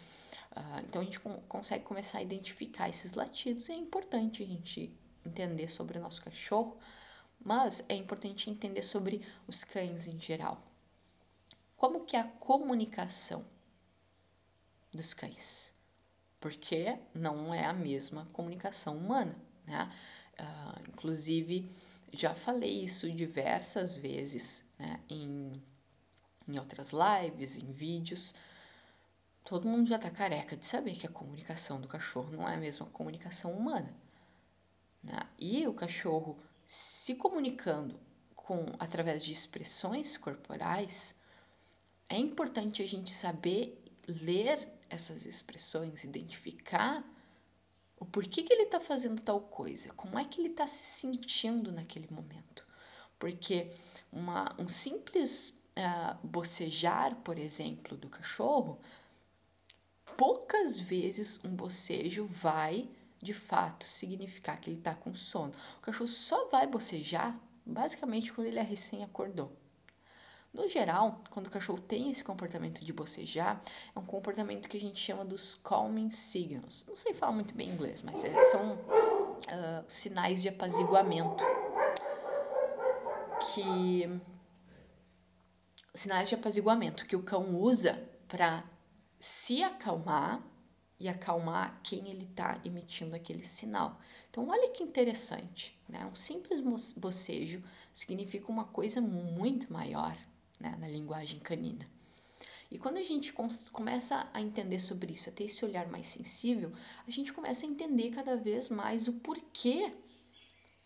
Uh, 0.55 0.79
então 0.87 1.01
a 1.01 1.03
gente 1.03 1.19
com, 1.19 1.35
consegue 1.41 1.83
começar 1.83 2.19
a 2.19 2.21
identificar 2.21 2.87
esses 2.87 3.13
latidos. 3.13 3.69
É 3.69 3.75
importante 3.75 4.43
a 4.43 4.45
gente 4.45 4.95
entender 5.25 5.69
sobre 5.69 5.97
o 5.97 6.01
nosso 6.01 6.21
cachorro, 6.21 6.77
mas 7.43 7.83
é 7.89 7.95
importante 7.95 8.49
entender 8.49 8.83
sobre 8.83 9.25
os 9.47 9.63
cães 9.63 10.07
em 10.07 10.19
geral. 10.19 10.61
Como 11.75 12.05
que 12.05 12.15
é 12.15 12.19
a 12.19 12.23
comunicação 12.23 13.45
dos 14.93 15.13
cães? 15.13 15.73
Porque 16.39 16.97
não 17.13 17.53
é 17.53 17.65
a 17.65 17.73
mesma 17.73 18.27
comunicação 18.31 18.97
humana, 18.97 19.35
né? 19.65 19.91
Uh, 20.39 20.89
inclusive, 20.89 21.69
já 22.13 22.35
falei 22.35 22.83
isso 22.83 23.11
diversas 23.11 23.95
vezes 23.95 24.65
né? 24.77 24.99
em, 25.09 25.61
em 26.47 26.59
outras 26.59 26.91
lives, 26.91 27.57
em 27.57 27.71
vídeos, 27.71 28.35
todo 29.43 29.67
mundo 29.67 29.87
já 29.87 29.99
tá 29.99 30.09
careca 30.09 30.55
de 30.55 30.65
saber 30.65 30.95
que 30.95 31.05
a 31.05 31.11
comunicação 31.11 31.79
do 31.79 31.87
cachorro 31.87 32.31
não 32.31 32.47
é 32.47 32.55
a 32.55 32.59
mesma 32.59 32.85
comunicação 32.87 33.51
humana. 33.51 33.93
Né? 35.03 35.19
E 35.37 35.67
o 35.67 35.73
cachorro 35.73 36.37
se 36.65 37.15
comunicando 37.15 37.99
com 38.35 38.65
através 38.79 39.23
de 39.23 39.31
expressões 39.31 40.17
corporais, 40.17 41.15
é 42.09 42.17
importante 42.17 42.81
a 42.81 42.87
gente 42.87 43.11
saber 43.11 43.81
ler 44.07 44.59
essas 44.89 45.25
expressões, 45.25 46.03
identificar 46.03 47.03
o 47.97 48.05
porquê 48.05 48.43
que 48.43 48.51
ele 48.51 48.63
está 48.63 48.79
fazendo 48.79 49.21
tal 49.21 49.39
coisa, 49.39 49.93
como 49.93 50.19
é 50.19 50.25
que 50.25 50.41
ele 50.41 50.49
está 50.49 50.67
se 50.67 50.83
sentindo 50.83 51.71
naquele 51.71 52.07
momento. 52.11 52.67
Porque 53.17 53.71
uma, 54.11 54.53
um 54.59 54.67
simples 54.67 55.61
uh, 55.77 56.27
bocejar, 56.27 57.15
por 57.17 57.37
exemplo, 57.37 57.95
do 57.95 58.09
cachorro 58.09 58.79
poucas 60.23 60.79
vezes 60.79 61.37
um 61.43 61.49
bocejo 61.49 62.25
vai 62.25 62.87
de 63.21 63.33
fato 63.33 63.83
significar 63.83 64.57
que 64.57 64.69
ele 64.69 64.77
está 64.77 64.95
com 64.95 65.13
sono. 65.13 65.51
O 65.79 65.81
cachorro 65.81 66.07
só 66.07 66.47
vai 66.47 66.65
bocejar 66.65 67.37
basicamente 67.65 68.31
quando 68.31 68.47
ele 68.47 68.57
é 68.57 68.63
recém 68.63 69.03
acordou. 69.03 69.51
No 70.53 70.65
geral, 70.69 71.19
quando 71.29 71.47
o 71.47 71.49
cachorro 71.51 71.81
tem 71.81 72.09
esse 72.09 72.23
comportamento 72.23 72.85
de 72.85 72.93
bocejar, 72.93 73.61
é 73.93 73.99
um 73.99 74.05
comportamento 74.05 74.69
que 74.69 74.77
a 74.77 74.79
gente 74.79 74.97
chama 74.97 75.25
dos 75.25 75.55
calming 75.55 76.09
signals. 76.09 76.85
Não 76.87 76.95
sei 76.95 77.13
falar 77.13 77.33
muito 77.33 77.53
bem 77.53 77.67
inglês, 77.69 78.01
mas 78.01 78.23
é, 78.23 78.45
são 78.45 78.75
uh, 78.75 79.83
sinais 79.89 80.41
de 80.41 80.47
apaziguamento 80.47 81.43
que 83.53 84.21
sinais 85.93 86.29
de 86.29 86.35
apaziguamento 86.35 87.05
que 87.05 87.15
o 87.17 87.23
cão 87.23 87.57
usa 87.57 88.01
para 88.29 88.63
se 89.23 89.63
acalmar 89.63 90.45
e 90.99 91.07
acalmar 91.07 91.79
quem 91.81 92.09
ele 92.09 92.25
está 92.25 92.59
emitindo 92.65 93.15
aquele 93.15 93.47
sinal. 93.47 93.97
Então, 94.29 94.49
olha 94.49 94.69
que 94.71 94.83
interessante, 94.83 95.79
né? 95.87 96.05
Um 96.05 96.13
simples 96.13 96.59
bocejo 96.97 97.63
significa 97.93 98.51
uma 98.51 98.65
coisa 98.65 98.99
muito 98.99 99.71
maior 99.71 100.13
né, 100.59 100.75
na 100.77 100.89
linguagem 100.89 101.39
canina. 101.39 101.87
E 102.69 102.77
quando 102.77 102.97
a 102.97 103.01
gente 103.01 103.31
começa 103.71 104.29
a 104.33 104.41
entender 104.41 104.79
sobre 104.79 105.13
isso, 105.13 105.29
a 105.29 105.31
ter 105.31 105.45
esse 105.45 105.63
olhar 105.63 105.87
mais 105.87 106.07
sensível, 106.07 106.73
a 107.07 107.09
gente 107.09 107.31
começa 107.31 107.65
a 107.65 107.69
entender 107.69 108.09
cada 108.11 108.35
vez 108.35 108.67
mais 108.67 109.07
o 109.07 109.13
porquê 109.13 109.89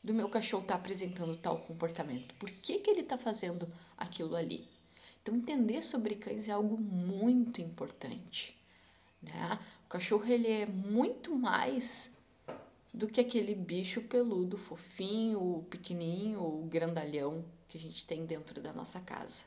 do 0.03 0.13
meu 0.13 0.29
cachorro 0.29 0.61
estar 0.61 0.75
tá 0.75 0.79
apresentando 0.79 1.35
tal 1.35 1.57
comportamento. 1.61 2.35
Por 2.35 2.51
que, 2.51 2.77
que 2.77 2.91
ele 2.91 3.01
está 3.01 3.17
fazendo 3.17 3.67
aquilo 3.97 4.35
ali? 4.35 4.76
Então, 5.28 5.36
entender 5.36 5.84
sobre 5.84 6.15
cães 6.15 6.47
é 6.47 6.53
algo 6.53 6.78
muito 6.78 7.59
importante. 7.59 8.57
Né? 9.21 9.59
O 9.86 9.89
cachorro 9.89 10.25
ele 10.25 10.47
é 10.47 10.65
muito 10.65 11.36
mais 11.36 12.15
do 12.93 13.09
que 13.09 13.19
aquele 13.19 13.53
bicho 13.53 14.03
peludo, 14.03 14.55
fofinho, 14.55 15.67
pequenininho, 15.69 16.39
ou 16.39 16.63
grandalhão 16.63 17.43
que 17.67 17.78
a 17.78 17.82
gente 17.82 18.05
tem 18.05 18.25
dentro 18.25 18.61
da 18.61 18.71
nossa 18.71 19.01
casa. 19.01 19.43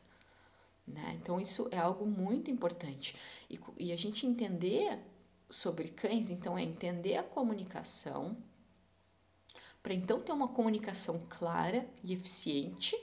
Né? 0.87 1.19
Então, 1.19 1.41
isso 1.41 1.67
é 1.71 1.79
algo 1.79 2.05
muito 2.05 2.51
importante. 2.51 3.17
E, 3.49 3.59
e 3.79 3.91
a 3.91 3.97
gente 3.97 4.27
entender 4.27 4.99
sobre 5.49 5.89
cães, 5.89 6.29
então, 6.29 6.59
é 6.59 6.63
entender 6.63 7.17
a 7.17 7.23
comunicação, 7.23 8.37
para 9.83 9.95
então 9.95 10.21
ter 10.21 10.33
uma 10.33 10.49
comunicação 10.49 11.23
clara 11.31 11.89
e 12.05 12.13
eficiente 12.13 12.95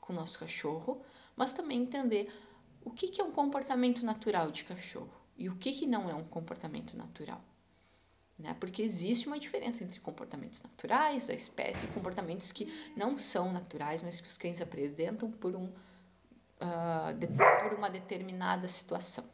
com 0.00 0.12
o 0.12 0.16
nosso 0.16 0.36
cachorro, 0.36 1.00
mas 1.40 1.54
também 1.54 1.80
entender 1.80 2.30
o 2.84 2.90
que, 2.90 3.08
que 3.08 3.18
é 3.18 3.24
um 3.24 3.32
comportamento 3.32 4.04
natural 4.04 4.50
de 4.50 4.62
cachorro 4.62 5.08
e 5.38 5.48
o 5.48 5.56
que, 5.56 5.72
que 5.72 5.86
não 5.86 6.10
é 6.10 6.14
um 6.14 6.22
comportamento 6.22 6.94
natural. 6.98 7.40
Né? 8.38 8.54
Porque 8.60 8.82
existe 8.82 9.26
uma 9.26 9.38
diferença 9.38 9.82
entre 9.82 10.00
comportamentos 10.00 10.62
naturais 10.62 11.28
da 11.28 11.32
espécie 11.32 11.86
e 11.86 11.88
comportamentos 11.92 12.52
que 12.52 12.70
não 12.94 13.16
são 13.16 13.50
naturais, 13.50 14.02
mas 14.02 14.20
que 14.20 14.28
os 14.28 14.36
cães 14.36 14.60
apresentam 14.60 15.30
por, 15.30 15.56
um, 15.56 15.64
uh, 15.64 17.14
de, 17.18 17.26
por 17.26 17.72
uma 17.72 17.88
determinada 17.88 18.68
situação, 18.68 19.24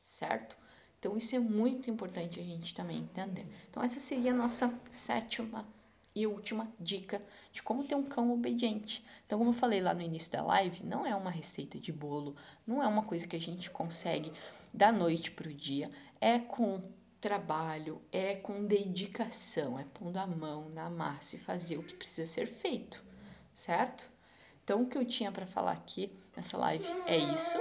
certo? 0.00 0.56
Então, 1.00 1.18
isso 1.18 1.34
é 1.34 1.40
muito 1.40 1.90
importante 1.90 2.38
a 2.38 2.44
gente 2.44 2.72
também 2.72 2.98
entender. 2.98 3.48
Então, 3.68 3.82
essa 3.82 3.98
seria 3.98 4.30
a 4.30 4.36
nossa 4.36 4.72
sétima 4.88 5.66
e 6.14 6.26
última 6.26 6.72
dica 6.78 7.20
de 7.52 7.62
como 7.62 7.82
ter 7.82 7.94
um 7.94 8.04
cão 8.04 8.32
obediente. 8.32 9.04
Então, 9.26 9.38
como 9.38 9.50
eu 9.50 9.54
falei 9.54 9.80
lá 9.80 9.92
no 9.92 10.02
início 10.02 10.30
da 10.30 10.42
live, 10.42 10.84
não 10.84 11.04
é 11.04 11.14
uma 11.14 11.30
receita 11.30 11.78
de 11.78 11.92
bolo, 11.92 12.36
não 12.66 12.82
é 12.82 12.86
uma 12.86 13.02
coisa 13.02 13.26
que 13.26 13.34
a 13.34 13.40
gente 13.40 13.70
consegue 13.70 14.32
da 14.72 14.92
noite 14.92 15.30
para 15.32 15.48
o 15.48 15.52
dia, 15.52 15.90
é 16.20 16.38
com 16.38 16.80
trabalho, 17.20 18.00
é 18.12 18.34
com 18.36 18.64
dedicação, 18.64 19.78
é 19.78 19.84
pondo 19.94 20.18
a 20.18 20.26
mão 20.26 20.68
na 20.68 20.88
massa 20.88 21.36
e 21.36 21.40
fazer 21.40 21.78
o 21.78 21.82
que 21.82 21.94
precisa 21.94 22.30
ser 22.30 22.46
feito, 22.46 23.02
certo? 23.52 24.10
Então, 24.62 24.82
o 24.82 24.86
que 24.86 24.96
eu 24.96 25.04
tinha 25.04 25.32
para 25.32 25.46
falar 25.46 25.72
aqui 25.72 26.12
nessa 26.36 26.56
live 26.56 26.86
é 27.06 27.18
isso. 27.18 27.58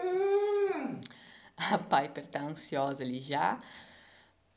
A 1.58 1.78
Piper 1.78 2.28
tá 2.28 2.42
ansiosa 2.42 3.04
ali 3.04 3.20
já. 3.20 3.62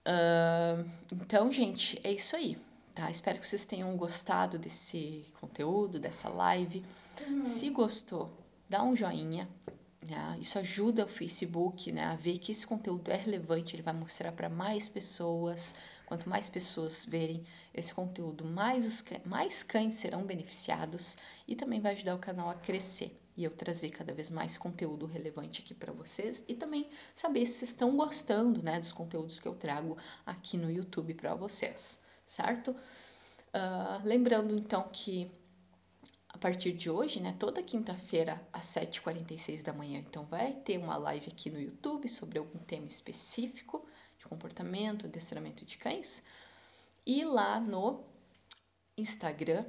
Uh, 0.06 0.88
então, 1.12 1.50
gente, 1.50 2.00
é 2.04 2.12
isso 2.12 2.36
aí 2.36 2.56
tá? 2.96 3.10
Espero 3.10 3.38
que 3.38 3.46
vocês 3.46 3.66
tenham 3.66 3.94
gostado 3.94 4.58
desse 4.58 5.26
conteúdo, 5.38 6.00
dessa 6.00 6.30
live. 6.30 6.82
Uhum. 7.28 7.44
Se 7.44 7.68
gostou, 7.68 8.32
dá 8.68 8.82
um 8.82 8.96
joinha. 8.96 9.46
Né? 10.02 10.38
Isso 10.40 10.58
ajuda 10.58 11.04
o 11.04 11.08
Facebook 11.08 11.92
né, 11.92 12.04
a 12.04 12.16
ver 12.16 12.38
que 12.38 12.52
esse 12.52 12.66
conteúdo 12.66 13.10
é 13.10 13.16
relevante, 13.16 13.76
ele 13.76 13.82
vai 13.82 13.92
mostrar 13.92 14.32
para 14.32 14.48
mais 14.48 14.88
pessoas. 14.88 15.74
Quanto 16.06 16.28
mais 16.28 16.48
pessoas 16.48 17.04
verem 17.04 17.44
esse 17.74 17.92
conteúdo, 17.92 18.44
mais, 18.44 18.86
os, 18.86 19.04
mais 19.26 19.62
cães 19.62 19.96
serão 19.96 20.24
beneficiados 20.24 21.18
e 21.46 21.54
também 21.54 21.80
vai 21.80 21.92
ajudar 21.92 22.14
o 22.14 22.18
canal 22.18 22.48
a 22.48 22.54
crescer 22.54 23.20
e 23.36 23.44
eu 23.44 23.50
trazer 23.50 23.90
cada 23.90 24.14
vez 24.14 24.30
mais 24.30 24.56
conteúdo 24.56 25.04
relevante 25.04 25.60
aqui 25.60 25.74
para 25.74 25.92
vocês 25.92 26.44
e 26.48 26.54
também 26.54 26.88
saber 27.12 27.44
se 27.44 27.58
vocês 27.58 27.70
estão 27.72 27.94
gostando 27.94 28.62
né, 28.62 28.80
dos 28.80 28.92
conteúdos 28.92 29.38
que 29.38 29.48
eu 29.48 29.54
trago 29.54 29.98
aqui 30.24 30.56
no 30.56 30.70
YouTube 30.70 31.12
para 31.12 31.34
vocês 31.34 32.05
certo? 32.26 32.72
Uh, 32.72 34.04
lembrando 34.04 34.54
então 34.54 34.82
que 34.92 35.30
a 36.28 36.38
partir 36.38 36.72
de 36.72 36.90
hoje, 36.90 37.20
né, 37.20 37.34
toda 37.38 37.62
quinta-feira 37.62 38.38
às 38.52 38.66
7h46 38.66 39.62
da 39.62 39.72
manhã, 39.72 40.00
então 40.00 40.26
vai 40.26 40.52
ter 40.52 40.76
uma 40.76 40.98
live 40.98 41.28
aqui 41.30 41.48
no 41.48 41.58
YouTube 41.58 42.06
sobre 42.10 42.38
algum 42.38 42.58
tema 42.58 42.86
específico 42.86 43.86
de 44.18 44.26
comportamento, 44.26 45.06
adestramento 45.06 45.64
de 45.64 45.78
cães. 45.78 46.22
E 47.06 47.24
lá 47.24 47.58
no 47.58 48.04
Instagram, 48.98 49.64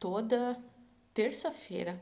toda 0.00 0.60
terça-feira 1.14 2.00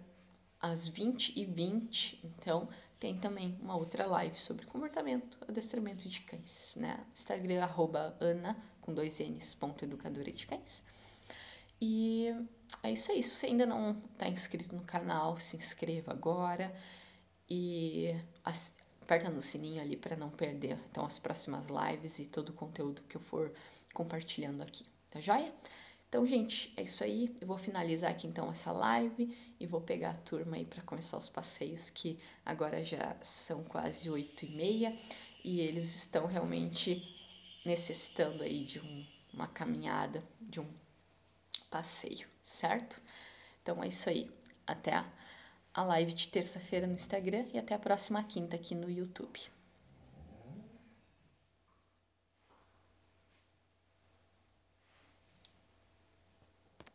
às 0.59 0.89
20h20, 0.89 2.21
então 2.25 2.67
tem 2.99 3.19
também 3.19 3.59
uma 3.61 3.77
outra 3.77 4.07
live 4.07 4.39
sobre 4.39 4.65
comportamento, 4.65 5.39
adestramento 5.47 6.09
de 6.09 6.23
cães, 6.23 6.77
né? 6.77 7.05
Instagram, 7.13 7.63
arroba 7.63 8.17
Ana 8.19 8.57
com 8.85 8.93
dois 8.93 9.19
N's, 9.19 9.55
ponto 9.55 9.83
educadora 9.83 10.31
de 10.31 10.47
cães. 10.47 10.83
E 11.81 12.27
é 12.83 12.93
isso 12.93 13.11
aí. 13.11 13.23
Se 13.23 13.31
você 13.31 13.47
ainda 13.47 13.65
não 13.65 13.99
está 14.13 14.29
inscrito 14.29 14.77
no 14.77 14.83
canal, 14.83 15.39
se 15.39 15.57
inscreva 15.57 16.13
agora 16.13 16.71
e 17.49 18.15
aperta 19.01 19.31
no 19.31 19.43
sininho 19.43 19.81
ali 19.81 19.97
para 19.97 20.17
não 20.17 20.29
perder 20.29 20.79
então 20.91 21.05
as 21.05 21.19
próximas 21.19 21.67
lives 21.67 22.19
e 22.19 22.27
todo 22.27 22.51
o 22.51 22.53
conteúdo 22.53 23.03
que 23.09 23.17
eu 23.17 23.21
for 23.21 23.51
compartilhando 23.95 24.63
aqui, 24.63 24.85
tá 25.11 25.19
joia? 25.19 25.53
Então, 26.07 26.25
gente, 26.27 26.73
é 26.77 26.83
isso 26.83 27.03
aí. 27.03 27.35
Eu 27.41 27.47
vou 27.47 27.59
finalizar 27.59 28.11
aqui 28.11 28.27
então 28.27 28.51
essa 28.51 28.71
live 28.71 29.35
e 29.59 29.67
vou 29.67 29.81
pegar 29.81 30.11
a 30.11 30.15
turma 30.15 30.57
aí 30.57 30.65
para 30.67 30.83
começar 30.83 31.17
os 31.17 31.31
passeios 31.31 31.89
que 31.89 32.19
agora 32.45 32.85
já 32.85 33.17
são 33.23 33.65
quase 33.65 34.11
oito 34.11 34.45
e 34.45 34.51
meia 34.51 34.97
e 35.43 35.61
eles 35.61 35.95
estão 35.95 36.27
realmente 36.27 37.14
necessitando 37.65 38.43
aí 38.43 38.65
de 38.65 38.81
um, 38.81 39.07
uma 39.33 39.47
caminhada, 39.47 40.23
de 40.41 40.61
um 40.61 40.69
passeio, 41.71 42.29
certo? 42.43 43.01
Então 43.63 43.83
é 43.83 43.89
isso 43.89 44.09
aí. 44.09 44.31
Até 44.67 44.95
a, 44.95 45.07
a 45.73 45.83
live 45.83 46.13
de 46.13 46.29
terça-feira 46.29 46.87
no 46.87 46.95
Instagram 46.95 47.47
e 47.53 47.59
até 47.59 47.75
a 47.75 47.79
próxima 47.79 48.23
quinta 48.23 48.57
aqui 48.57 48.75
no 48.75 48.91
YouTube. 48.91 49.54